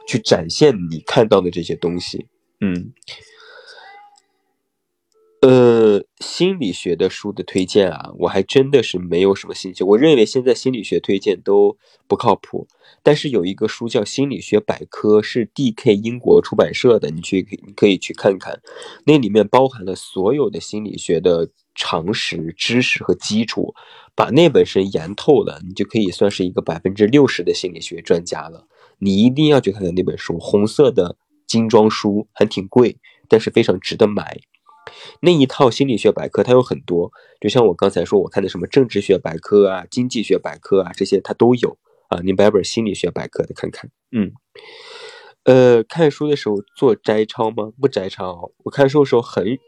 [0.06, 2.28] 去展现你看到的这些东西，
[2.60, 2.92] 嗯。
[5.46, 9.84] 呃，心理学的书的推荐啊，我还真的是没有什么兴趣。
[9.84, 11.76] 我认为现在心理学推荐都
[12.08, 12.66] 不靠谱。
[13.02, 15.96] 但是有一个书叫《心理学百科》，是 D.K.
[15.96, 18.62] 英国出版社的，你去你可以去看看，
[19.04, 23.74] 那里面包含了所有的心理学的常识、知识和基础，
[24.14, 28.66] 把那本身研透了，你就可以算是一个百分之六十的心理学专家了。
[28.98, 32.96] 你一定要去看看那本书，红色的精装书，还挺贵，
[33.28, 34.40] 但是非常值得买。
[35.20, 37.10] 那一套心理学百科，它有很多，
[37.40, 42.20] 就像我刚才说，我看的什么政治学百科啊、经济学百科啊，这些它都有啊。
[42.22, 44.32] 你买本心理学百科的看看，嗯，
[45.44, 47.72] 呃，看书的时候做摘抄吗？
[47.80, 48.52] 不摘抄。
[48.64, 49.58] 我看书的时候很，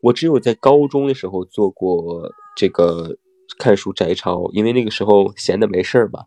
[0.00, 3.16] 我只有在高中的时候做过这个
[3.58, 6.24] 看书摘抄，因为那个时候闲的没事儿嘛。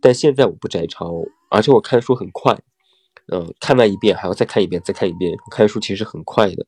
[0.00, 2.58] 但现在我不摘抄，而且我看书很快，
[3.32, 5.34] 嗯，看完一遍还要再看一遍，再看一遍。
[5.50, 6.66] 看书其实很快的。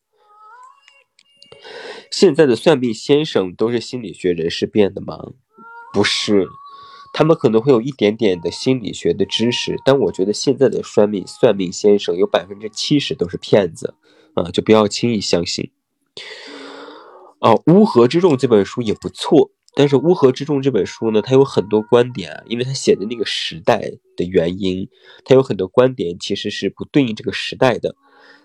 [2.10, 5.18] 现在的算命先生都是心理学人士变的吗？
[5.92, 6.46] 不是，
[7.12, 13.94] 他们可能会有一点点的心理学的知识，但我觉得现在的算命算命先生有百分之七十都是骗子
[14.34, 15.70] 啊，就不要轻易相信。
[17.40, 23.80] 哦，《乌合之众》这本书也不错，但是《乌合之众》这本书呢，它有很多观点，因为它写的那个时代
[24.16, 24.88] 的原因，
[25.24, 27.94] 它有很多观点其实是不对应这个时代的，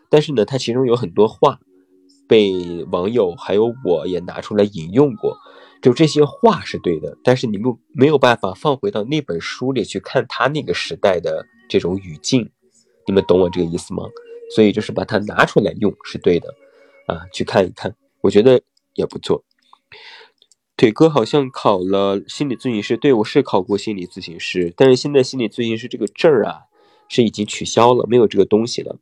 [0.10, 1.60] 但是呢，它其中有很多话。
[2.34, 5.38] 被网友还有我也拿出来引用过，
[5.84, 12.50] 就这些话是对的，但是你们没有办法放回到那本书里去看他那个时代的这种语境，
[13.06, 14.06] 你们懂我这个意思吗？
[14.50, 16.56] 所以就是把它拿出来用是对的，
[17.06, 18.60] 啊，去看一看，我觉得
[18.96, 19.44] 也不错。
[20.76, 26.62] 腿哥好像考了心理咨询师，对我是考过心理咨询师，但是现在心理咨询师这个证儿啊
[27.08, 28.98] 是已经取消了，没有这个东西了。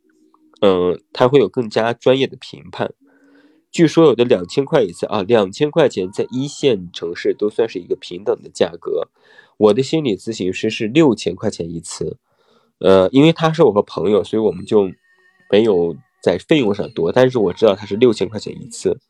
[0.60, 2.92] 嗯，他会有更加专业的评判。
[3.72, 9.08] 据说有的两千块一次啊，两千块钱在一线城市都算是一个平等的价格。
[9.56, 12.18] 我的心理咨询师是六千块钱一次，
[12.80, 14.90] 呃，因为他是我个朋友，所以我们就
[15.50, 19.00] 没有在费用上多，但是我知道他是六千块钱一次。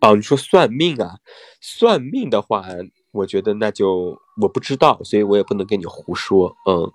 [0.00, 1.18] 哦，你说算命啊？
[1.60, 2.66] 算命的话，
[3.10, 6.54] 我觉得那就我不知道，所以我也不能跟你胡说。
[6.68, 6.92] 嗯，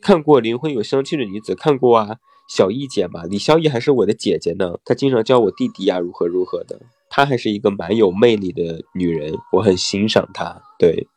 [0.00, 2.18] 看过《灵魂有香气的女子》，看过啊。
[2.48, 4.78] 小艺姐吧，李小艺还是我的姐姐呢。
[4.84, 6.80] 她经常叫我弟弟呀，如何如何的。
[7.10, 10.62] 她还是一个蛮有魅力的女人，我很欣赏她。
[10.78, 11.08] 对，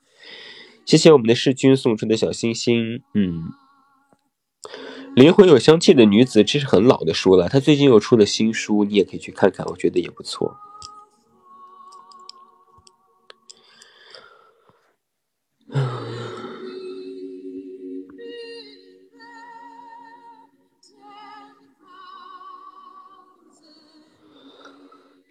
[0.85, 3.01] 谢谢我们的世君送出的小星星。
[3.13, 3.49] 嗯，
[5.15, 7.49] 灵魂有香气的女子，这是很老的书了。
[7.49, 10.55] 她最近又出了新书，你也可以去看看，我觉得也不错。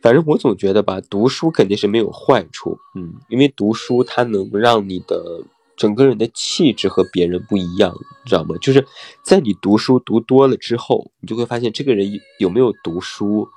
[0.00, 5.42] 反正我总觉得吧，读书肯定是没有坏处，嗯，因为读书它能让你的
[5.76, 7.92] 整个人的气质和别人不一样，
[8.24, 8.56] 你知道吗？
[8.60, 8.86] 就是
[9.22, 13.48] 在你读书读多了之后，你就会发现这个人有没有读书，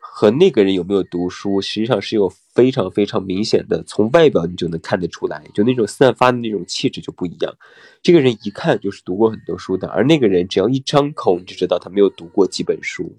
[0.00, 7.54] 和那个人有没有读书，实际上是有非常非常明显的，从外表你就能看得出来，就那种散发的那种气质就不一样。
[8.02, 13.14] 这个人一看就是读过很多书的，而那个人只要一张口，你就知道他没有读过几本书。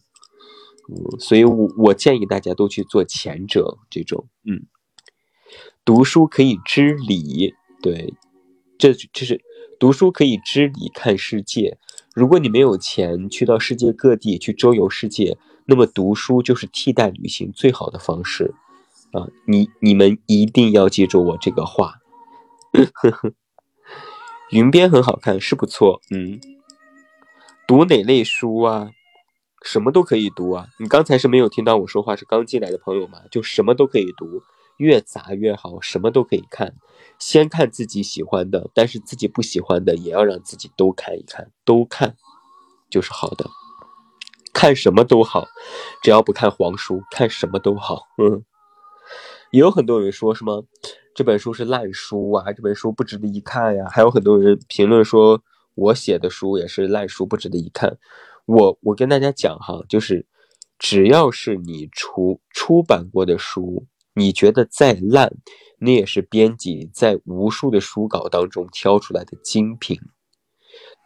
[0.92, 4.68] 嗯，所以，我我建议大家都去做前者这种，嗯，
[5.86, 8.14] 读书可以知理，对，
[8.78, 9.42] 这这是
[9.80, 11.78] 读书可以知理看世界。
[12.14, 18.54] 如果你没有钱去到世界各地去周游世界，那么读书就是替代旅行最好的方式
[19.14, 19.30] 啊！
[19.48, 22.00] 你你们一定要记住我这个话。
[24.52, 26.42] 云边很好看，是不错，嗯，
[27.66, 28.92] 读哪类书啊？
[29.64, 30.68] 什么都可以读啊！
[30.80, 33.20] 你刚才是没有听到我说话，是刚进来的朋友吗？
[33.30, 34.42] 就什么都可以读，
[34.78, 36.76] 越杂越好，什么都可以看。
[37.20, 42.16] 先看自己喜欢的，但是自己不喜欢的也要让自己都看一看，都看
[42.90, 43.46] 就是好的。
[44.54, 45.48] 看什么都好，
[46.02, 48.08] 只要不看黄书，看什么都好。
[48.18, 48.44] 嗯，
[49.52, 50.66] 也有很多人说什么
[51.14, 53.86] 这本书是烂书啊，这本书不值得一看呀。
[53.90, 55.42] 还有很多人评论说
[55.76, 57.98] 我写的书也是烂书，不值得一看。
[58.54, 60.26] 我我跟大家讲哈，就是
[60.78, 65.34] 只要是你出出版过的书，你觉得再烂，
[65.80, 70.00] 那也是编辑在无数的书稿当中挑出来的精品。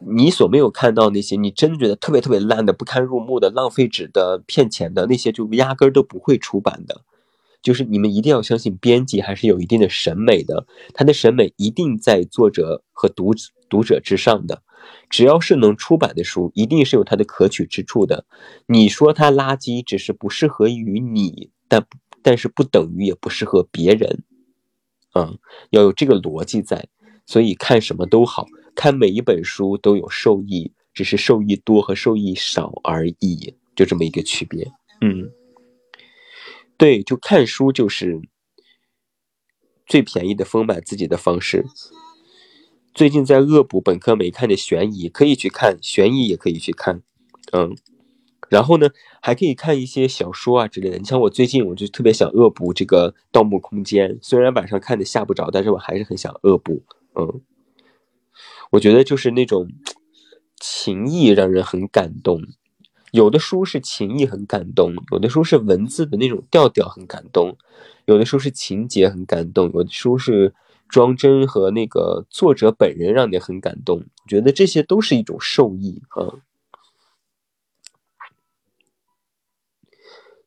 [0.07, 7.03] 你所没有看到那些你真的觉得特别特别烂的、不堪入目的、浪费纸的、骗钱的那些，就压根儿都不会出版的。
[7.61, 13.33] 就是你们一定要相信，编辑还是有一定的审美的，他的审美一定在作者和读
[13.69, 14.63] 读者之上的。
[15.09, 18.25] 只要是能出版的书，一定是有它的可取之处的。
[18.67, 21.87] 你说它垃圾，只是不适合于你，但
[22.21, 24.23] 但是不等于也不适合别人。
[25.13, 25.37] 嗯，
[25.69, 26.87] 要有这个逻辑在。
[27.27, 34.71] 所以看什么都好看，每一本书都有受益，只是受益多和受益少而已，就这么一个区别。
[35.01, 35.31] 嗯，
[36.77, 38.21] 对，就看书就是
[39.87, 41.65] 最便宜的丰满自己的方式。
[42.95, 47.01] 最近在恶补本科没看的悬疑，可以去看悬疑，也可以去看，
[47.51, 47.75] 嗯，
[48.47, 48.87] 然后呢，
[49.21, 50.97] 还可以看一些小说啊之类的。
[50.97, 56.83] 你像我最近，我就特别想恶补这个《盗墓空间》，虽然晚上看的吓不着，但是我还是很想恶补。
[57.15, 57.41] 嗯，
[58.71, 59.67] 我觉得就是那种
[60.57, 62.43] 情谊让人很感动，
[63.11, 67.57] 有的书是情谊很感动，有的书是文字的那种调调很感动，
[68.05, 70.53] 有的书是情节很感动，有的书是。
[70.95, 76.39] 装帧和那个作者本人让你很感动，我觉得这些都是一种受益啊。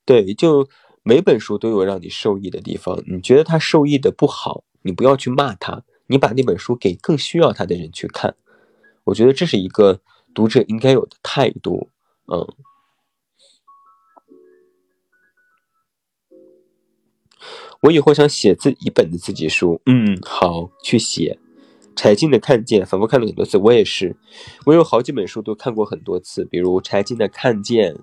[0.07, 0.66] 对，就
[1.03, 3.03] 每本书都有让你受益的地方。
[3.07, 8.34] 你觉得他受益的不好，你不要去骂他，你把那本书给更需要他的人去看。
[9.05, 10.01] 我觉得这是一个
[10.32, 11.90] 读者应该有的态度，
[12.32, 12.55] 嗯。
[17.81, 21.39] 我以后想写自一本的自己书，嗯，好，去写。
[21.95, 24.16] 柴静的《看见》反复看了很多次，我也是。
[24.66, 27.95] 我有好几本书都看过很多次，比如柴静的《看见》，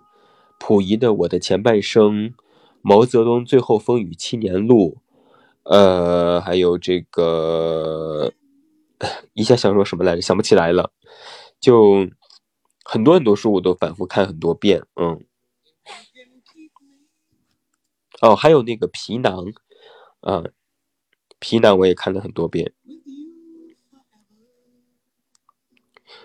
[0.60, 2.30] 溥仪的《我的前半生》，
[2.82, 4.98] 毛泽东《最后风雨七年录》，
[5.72, 8.34] 呃，还有这个，
[9.34, 10.92] 一下想说什么来着，想不起来了。
[11.60, 12.08] 就
[12.84, 15.24] 很多很多书我都反复看很多遍，嗯。
[18.22, 19.46] 哦，还有那个皮囊。
[20.26, 20.44] 啊，
[21.38, 22.74] 皮囊我也看了很多遍。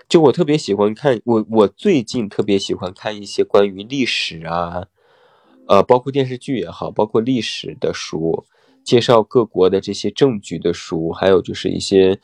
[0.08, 4.88] 就我特别喜欢看，我我最近特别喜欢看一些关于历史啊，
[5.68, 8.46] 呃，包括电视剧也好，包括历史的书，
[8.82, 12.18] 介绍各国的这些政局的书，还有就是一些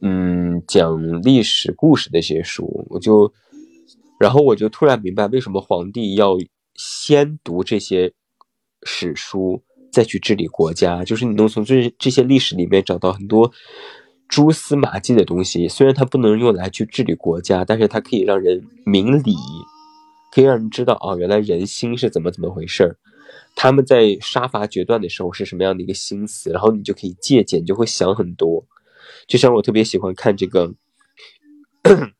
[0.00, 2.86] 嗯讲历史故事的一些书。
[2.88, 3.30] 我就，
[4.18, 6.38] 然后我就突然明白，为什么皇帝要
[6.74, 8.14] 先读这些
[8.82, 9.62] 史书。
[9.96, 13.50] 再去治理国家，就是你能从这这些历史里面找到很多
[14.28, 15.66] 蛛丝马迹的东西。
[15.68, 19.34] 虽然它不能用来去治理国家，但是它可以让人明理，
[20.30, 22.98] 可以让人知道哦，原来人心是怎么怎么回事儿。
[23.54, 28.66] 他们在杀伐决断的时候是什么样的一个心思，然后你就可以借鉴，就会想很多。
[29.26, 30.74] 就像我特别喜欢看这个《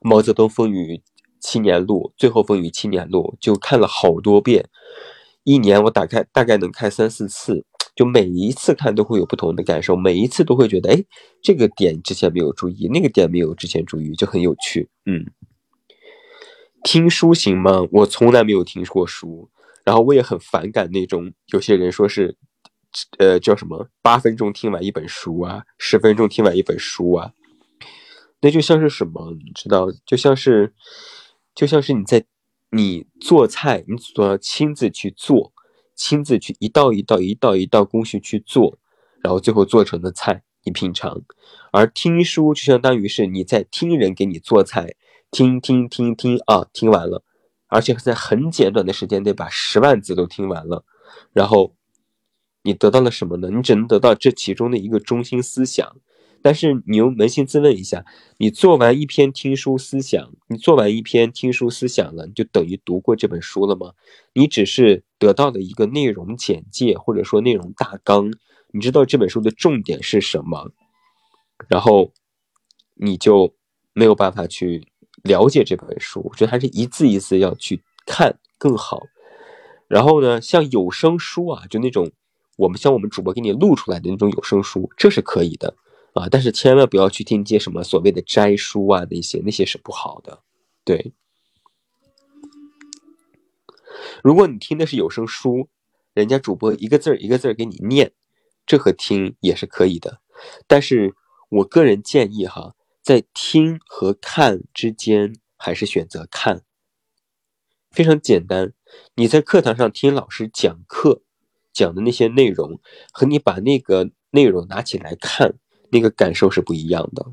[0.00, 1.00] 毛泽东风雨
[1.38, 4.68] 七年录》，最后风雨七年录就看了好多遍，
[5.46, 11.04] 一年我打开大概能看三四次，就每一次看都会有不同的感受，每一次都会觉得，哎，
[11.40, 14.90] 这个点之前没有注意，那个点没有之前注意，就很有趣。
[15.04, 15.24] 嗯，
[16.82, 17.86] 听书行吗？
[17.92, 19.48] 我从来没有听过书，
[19.84, 22.36] 然后我也很反感那种有些人说是。
[23.18, 23.90] 呃，叫什么？
[24.00, 27.32] 八分钟听完一本书啊，十分钟听完一本书啊，
[28.40, 29.32] 那就像是什么？
[29.32, 30.72] 你知道，就像是，
[31.54, 32.24] 就像是你在
[32.70, 35.52] 你做菜，你总要亲自去做，
[35.94, 38.78] 亲自去一道一道、一道一道工序去做，
[39.22, 41.22] 然后最后做成的菜你品尝。
[41.72, 44.94] 而听书就相当于是你在听人给你做菜，
[45.30, 47.22] 听听听听啊，听完了，
[47.68, 50.84] 而且在很简短的时间内把十万字都听完了，
[51.32, 51.74] 然后。
[52.62, 53.48] 你得到了什么呢？
[53.48, 55.98] 你只能得到这其中的一个中心思想，
[56.46, 58.04] 但是你又扪心自问一下，
[58.38, 63.94] 你做完一篇听书思想，你做完一篇听书思想了，你就等于读过这本书了吗？
[64.32, 68.30] 你只是得到了一个内容简介或者说内容大纲，
[68.70, 70.70] 你知道这本书的重点是什么，
[71.68, 72.12] 然后
[72.94, 73.56] 你就
[73.92, 74.86] 没有办法去
[75.24, 76.22] 了解这本书。
[76.30, 79.02] 我觉得还是一字一字要去看更好。
[79.88, 82.12] 然后呢，像有声书啊，就那种。
[82.56, 85.74] 我们像我们主播给你录出来的那种有声书，这是可以的
[86.20, 90.42] 啊，但是千万不要去听一些什么所谓的摘书啊，那些那些是不好的。
[90.84, 91.12] 对，
[94.22, 95.68] 如果你听的是有声书，
[96.14, 98.12] 人家主播一个字儿一个字儿给你念，
[98.64, 100.20] 这和听也是可以的。
[100.66, 101.14] 但是
[101.50, 106.62] 我个人建议哈，在听和看之间还是选择看。
[107.90, 108.72] 非常简单，
[109.14, 111.22] 你在课堂上听老师讲课。
[111.72, 112.80] 讲的那些内容
[113.12, 115.58] 和你把那个内容拿起来看，
[115.90, 117.26] 那个感受是不一样的。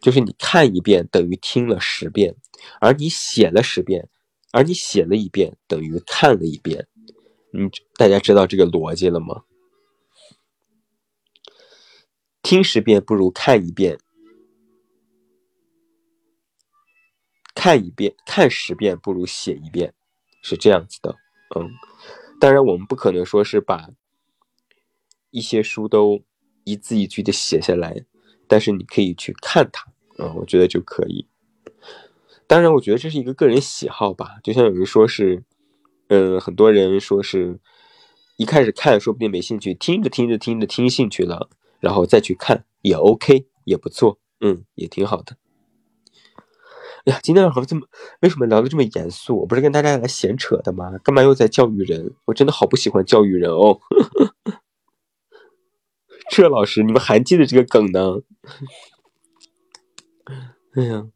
[0.00, 2.34] 就是你看一遍等于听了十遍，
[2.80, 4.08] 而你写了十遍，
[4.50, 6.88] 而你写了一遍等于看了一遍。
[7.52, 9.44] 嗯，大家知道这个逻辑了吗？
[12.42, 13.98] 听十遍不如看一遍，
[17.54, 19.94] 看一遍看十遍不如写一遍，
[20.42, 21.14] 是这样子的。
[21.54, 21.70] 嗯。
[22.40, 23.88] 当然，我们不可能说是把
[25.30, 26.24] 一些书都
[26.64, 28.04] 一字一句的写下来，
[28.46, 29.84] 但是你可以去看它，
[30.22, 31.26] 啊，我觉得就可以。
[32.46, 34.36] 当然，我觉得这是一个个人喜好吧。
[34.42, 35.42] 就像有人说是，
[36.08, 37.58] 嗯，很多人说是
[38.36, 41.48] 一开始看说不定没兴趣，听着听着听着听兴趣了，
[41.80, 45.36] 然后再去看也 OK，也不错，嗯，也挺好的。
[47.04, 47.82] 哎呀，今天好像这么，
[48.20, 49.38] 为什么聊的这么严肃？
[49.40, 50.92] 我不是跟大家来闲扯的吗？
[51.02, 52.14] 干嘛又在教育人？
[52.26, 53.80] 我真的好不喜欢教育人哦。
[53.90, 54.04] 呵
[54.44, 54.61] 呵
[56.34, 58.22] 这老师，你们还记得这个梗呢？
[60.72, 61.06] 哎呀，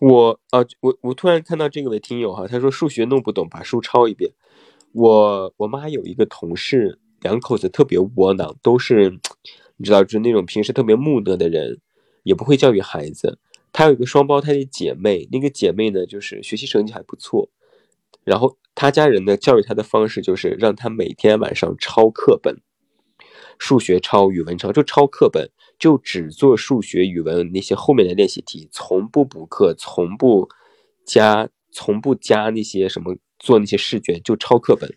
[0.00, 4.32] 我啊，我我突然看到这个位听友哈，他说数学弄不懂，把书抄一遍。
[4.92, 9.18] 我我妈有一个同事，两口子特别窝囊，都是
[9.78, 11.80] 你知道，就是那种平时特别木讷的人，
[12.22, 13.38] 也不会教育孩子。
[13.72, 17.48] 她有一个双胞胎的姐妹，那个姐妹呢，就是学习成绩还不错。
[18.24, 22.60] 然后她家人呢，教育她的方式就是让她每天晚上抄课本，
[23.62, 30.48] 数学抄，语文抄，就抄课本，就只做数学、语文那些后面的练习题，从不补课，从不
[31.06, 34.92] 加，从不加那些什么做那些试卷，就抄课本，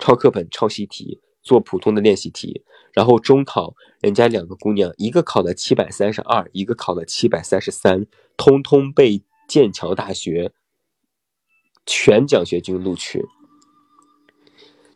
[0.00, 2.64] 抄课本，抄习题，做普通的练习题。
[2.92, 8.04] 然后中考，人家两个姑娘，一个考了七百三十二，一个考了七百三十三，
[8.36, 10.50] 通通被剑桥大学
[11.86, 13.24] 全奖学金录取。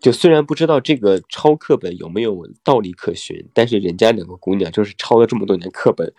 [0.04, 6.12] 就虽然不知道这个抄课本有没有道理可循，但是人家两个姑娘就是抄了这么多年课本，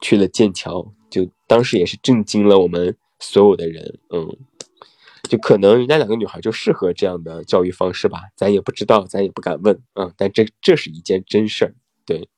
[0.00, 4.36] 去了剑桥，就当时也是震惊了我们所有的人，嗯。
[5.28, 10.12] 就可能人家两个女孩就适合这样的教育方式吧，咱也不知道，咱也不敢问啊。
[10.16, 11.74] 但这这是一件真事儿，
[12.06, 12.28] 对，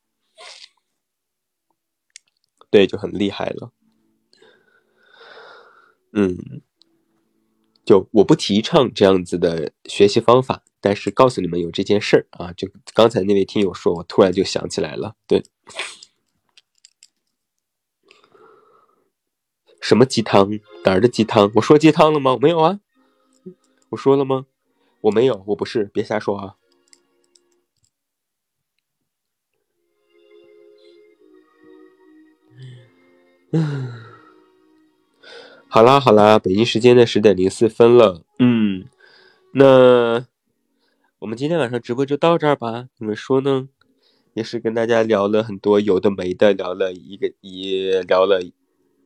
[2.71, 3.71] 对，就很厉害了。
[6.13, 6.63] 嗯，
[7.85, 12.53] 就我不提倡这样子的学习方法，但是告诉你们有这件事儿啊。
[12.53, 15.43] 就刚才那位听友说，我突然就想起来了，对。
[19.81, 20.49] 什么鸡汤？
[20.85, 21.51] 哪儿的鸡汤？
[21.57, 22.39] 我说鸡汤了吗？
[22.41, 22.79] 没有啊，
[23.89, 24.47] 我说了吗？
[25.01, 26.55] 我没有，我不是，别瞎说啊。
[33.51, 33.93] 嗯，
[35.67, 38.89] 好啦好啦，北京时间的十点零四分了，嗯，
[39.53, 40.25] 那
[41.19, 43.71] 我们今天晚上直播就到这儿吧，你们说呢？
[44.35, 48.39] 也是跟大家聊了很多有的没的，聊了一个也聊了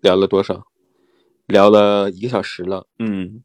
[0.01, 0.66] 聊了多少？
[1.47, 3.45] 聊了一个小时了，嗯。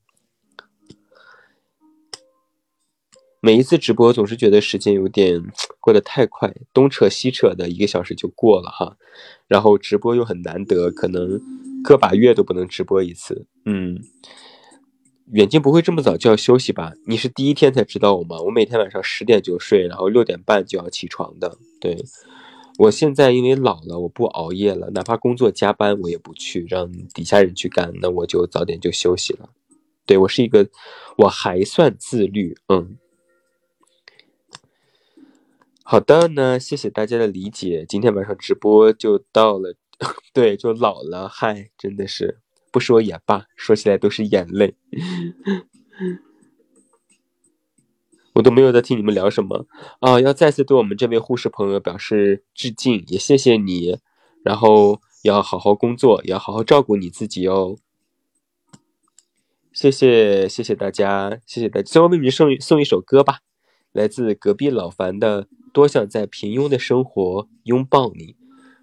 [3.40, 5.44] 每一次直播总是觉得时间有点
[5.80, 8.98] 过得太快，东扯西扯的一个小时就过了哈。
[9.48, 11.40] 然后直播又很难得，可能
[11.84, 13.46] 个把月都不能直播一次。
[13.66, 14.00] 嗯，
[15.32, 16.94] 远近不会这么早就要休息吧？
[17.08, 18.38] 你是第一天才知道我吗？
[18.42, 21.58] 我每天晚上十点就睡，然后六点半就要起床的。
[21.82, 21.98] 对，
[22.78, 29.50] 我现在因为老了，我不熬夜了，哪怕工作加班我也不去，让底下人去干，那我就早点就休息了。
[30.06, 30.70] 对我是一个，
[31.18, 32.98] 我还算自律，嗯。
[35.84, 37.86] 好的，那谢谢大家的理解。
[37.88, 39.76] 今天晚上直播就到了，
[40.34, 42.40] 对，就老了，嗨，真的是
[42.76, 44.76] 不说也罢，说起来都是眼泪。
[48.34, 49.66] 我都没有在听你们聊什么
[50.02, 50.20] 啊！
[50.20, 53.98] 要再次对我们这位护士朋友表示致敬，也谢谢你。
[54.44, 57.78] 然后要好好工作，要好好照顾你自己哦。
[59.72, 61.90] 谢谢，谢谢大家，谢谢大家。
[61.90, 63.40] 最后为你送送一首歌吧，
[63.94, 65.48] 来自隔壁老樊的。
[65.72, 68.36] 多想在平庸的生活拥抱你，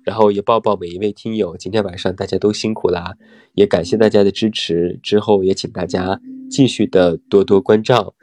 [0.05, 1.57] 然后也抱抱每一位听友。
[1.57, 3.17] 今天晚上大家都辛苦啦，
[3.55, 4.99] 也感谢大家的支持。
[5.03, 6.21] 之后也请大家
[6.51, 8.15] 继续的多多关照。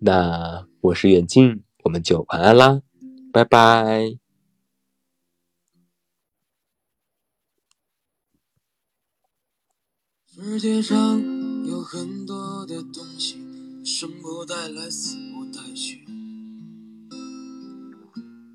[0.00, 2.82] 那我是远近，我们就晚安啦，
[3.32, 4.18] 拜拜。
[10.36, 11.22] 世界上
[11.64, 13.36] 有很多的东西，
[13.84, 15.16] 生不带来，死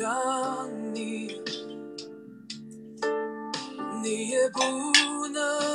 [0.00, 1.28] 想你
[4.02, 5.69] 你也不能